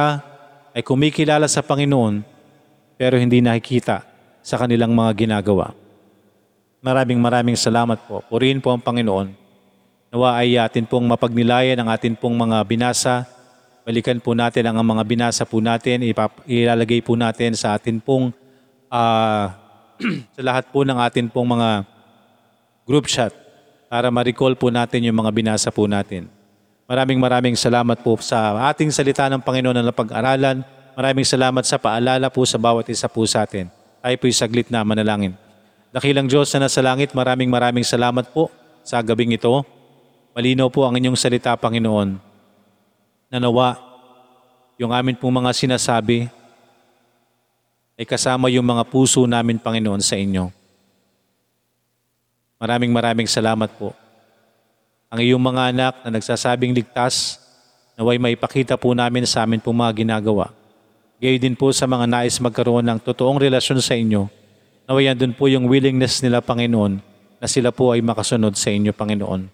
ay 0.73 0.83
kumikilala 0.85 1.49
sa 1.49 1.61
Panginoon 1.61 2.25
pero 2.97 3.21
hindi 3.21 3.41
nakikita 3.45 4.05
sa 4.43 4.59
kanilang 4.59 4.93
mga 4.93 5.13
ginagawa. 5.27 5.77
Maraming 6.83 7.21
maraming 7.23 7.55
salamat 7.55 7.99
po. 8.11 8.27
Purihin 8.27 8.59
po 8.59 8.75
ang 8.75 8.83
Panginoon. 8.83 9.31
Nawa 10.13 10.37
ay 10.43 10.59
atin 10.59 10.85
pong 10.85 11.07
mapagnilayan 11.07 11.79
ang 11.79 11.89
atin 11.89 12.19
pong 12.19 12.35
mga 12.35 12.59
binasa. 12.67 13.25
Balikan 13.87 14.19
po 14.19 14.35
natin 14.35 14.67
ang 14.67 14.83
mga 14.83 15.07
binasa 15.07 15.47
po 15.47 15.63
natin. 15.63 16.03
Ipap- 16.03 16.43
ilalagay 16.45 17.01
po 17.01 17.15
natin 17.15 17.55
sa 17.55 17.79
atin 17.79 18.03
pong 18.03 18.35
ah, 18.91 19.55
sa 20.37 20.43
lahat 20.43 20.69
po 20.75 20.83
ng 20.83 20.99
atin 20.99 21.31
pong 21.31 21.55
mga 21.55 21.87
group 22.83 23.07
chat 23.07 23.31
para 23.87 24.11
ma-recall 24.11 24.59
po 24.59 24.69
natin 24.69 25.07
yung 25.07 25.17
mga 25.23 25.31
binasa 25.31 25.71
po 25.71 25.87
natin. 25.87 26.41
Maraming 26.92 27.16
maraming 27.16 27.57
salamat 27.57 28.05
po 28.05 28.20
sa 28.20 28.68
ating 28.68 28.92
salita 28.92 29.24
ng 29.33 29.40
Panginoon 29.40 29.81
na 29.81 29.88
napag-aralan. 29.88 30.61
Maraming 30.92 31.24
salamat 31.24 31.64
sa 31.64 31.81
paalala 31.81 32.28
po 32.28 32.44
sa 32.44 32.61
bawat 32.61 32.85
isa 32.92 33.09
po 33.09 33.24
sa 33.24 33.48
atin. 33.48 33.72
Tayo 34.05 34.16
po'y 34.20 34.37
saglit 34.37 34.68
na 34.68 34.85
manalangin. 34.85 35.33
Dakilang 35.88 36.28
Diyos 36.28 36.52
na 36.52 36.68
nasa 36.68 36.85
langit, 36.85 37.16
maraming 37.16 37.48
maraming 37.48 37.81
salamat 37.81 38.28
po 38.28 38.52
sa 38.85 39.00
gabing 39.00 39.33
ito. 39.33 39.64
Malinaw 40.37 40.68
po 40.68 40.85
ang 40.85 40.92
inyong 40.92 41.16
salita, 41.16 41.57
Panginoon. 41.57 42.20
Nanawa, 43.33 43.81
yung 44.76 44.92
amin 44.92 45.16
pong 45.16 45.40
mga 45.40 45.57
sinasabi 45.57 46.28
ay 47.96 48.05
kasama 48.05 48.52
yung 48.52 48.68
mga 48.68 48.85
puso 48.85 49.24
namin, 49.24 49.57
Panginoon, 49.57 50.05
sa 50.05 50.20
inyo. 50.20 50.52
Maraming 52.61 52.92
maraming 52.92 53.28
salamat 53.33 53.72
po. 53.81 53.96
Ang 55.12 55.20
iyong 55.29 55.44
mga 55.44 55.77
anak 55.77 55.94
na 56.09 56.16
nagsasabing 56.16 56.72
ligtas, 56.72 57.37
naway 58.01 58.16
maipakita 58.16 58.81
po 58.81 58.96
namin 58.96 59.29
sa 59.29 59.44
amin 59.44 59.61
pong 59.61 59.77
mga 59.77 59.92
ginagawa. 60.01 60.57
Gayon 61.20 61.37
din 61.37 61.53
po 61.53 61.68
sa 61.68 61.85
mga 61.85 62.09
nais 62.09 62.40
magkaroon 62.40 62.81
ng 62.81 62.96
totoong 62.96 63.37
relasyon 63.37 63.85
sa 63.85 63.92
inyo, 63.92 64.33
naway 64.88 65.12
andun 65.12 65.37
po 65.37 65.53
yung 65.53 65.68
willingness 65.68 66.25
nila, 66.25 66.40
Panginoon, 66.40 66.96
na 67.37 67.44
sila 67.44 67.68
po 67.68 67.92
ay 67.92 68.01
makasunod 68.01 68.57
sa 68.57 68.72
inyo, 68.72 68.96
Panginoon. 68.96 69.53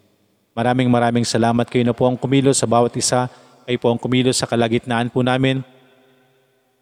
Maraming 0.55 0.87
maraming 0.87 1.27
salamat 1.27 1.67
kayo 1.67 1.83
na 1.83 1.91
po 1.91 2.07
ang 2.07 2.15
kumilos 2.15 2.63
sa 2.63 2.71
bawat 2.71 2.95
isa. 2.95 3.27
Kayo 3.67 3.83
po 3.83 3.91
ang 3.91 3.99
kumilos 3.99 4.39
sa 4.39 4.47
kalagitnaan 4.47 5.11
po 5.11 5.27
namin. 5.27 5.67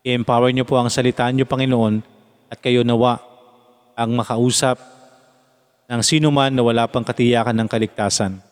I-empower 0.05 0.53
niyo 0.53 0.69
po 0.69 0.77
ang 0.77 0.93
salita 0.93 1.25
niyo, 1.33 1.49
Panginoon, 1.49 2.05
at 2.53 2.61
kayo 2.61 2.85
nawa 2.85 3.25
ang 3.97 4.13
makausap 4.13 4.77
ng 5.89 6.05
sino 6.05 6.29
man 6.29 6.53
na 6.53 6.61
wala 6.61 6.85
pang 6.85 7.09
katiyakan 7.09 7.57
ng 7.57 7.69
kaligtasan. 7.73 8.46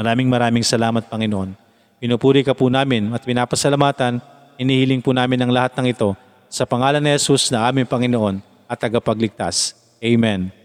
Maraming 0.00 0.32
maraming 0.32 0.64
salamat, 0.64 1.04
Panginoon. 1.12 1.52
Pinupuri 2.00 2.40
ka 2.40 2.56
po 2.56 2.72
namin 2.72 3.12
at 3.12 3.20
pinapasalamatan, 3.20 4.16
inihiling 4.56 5.04
po 5.04 5.12
namin 5.12 5.44
ang 5.44 5.52
lahat 5.52 5.76
ng 5.76 5.92
ito 5.92 6.16
sa 6.48 6.64
pangalan 6.64 7.04
ni 7.04 7.12
Jesus 7.20 7.52
na 7.52 7.68
aming 7.68 7.84
Panginoon 7.84 8.40
at 8.64 8.80
tagapagligtas. 8.80 9.76
Amen. 10.00 10.59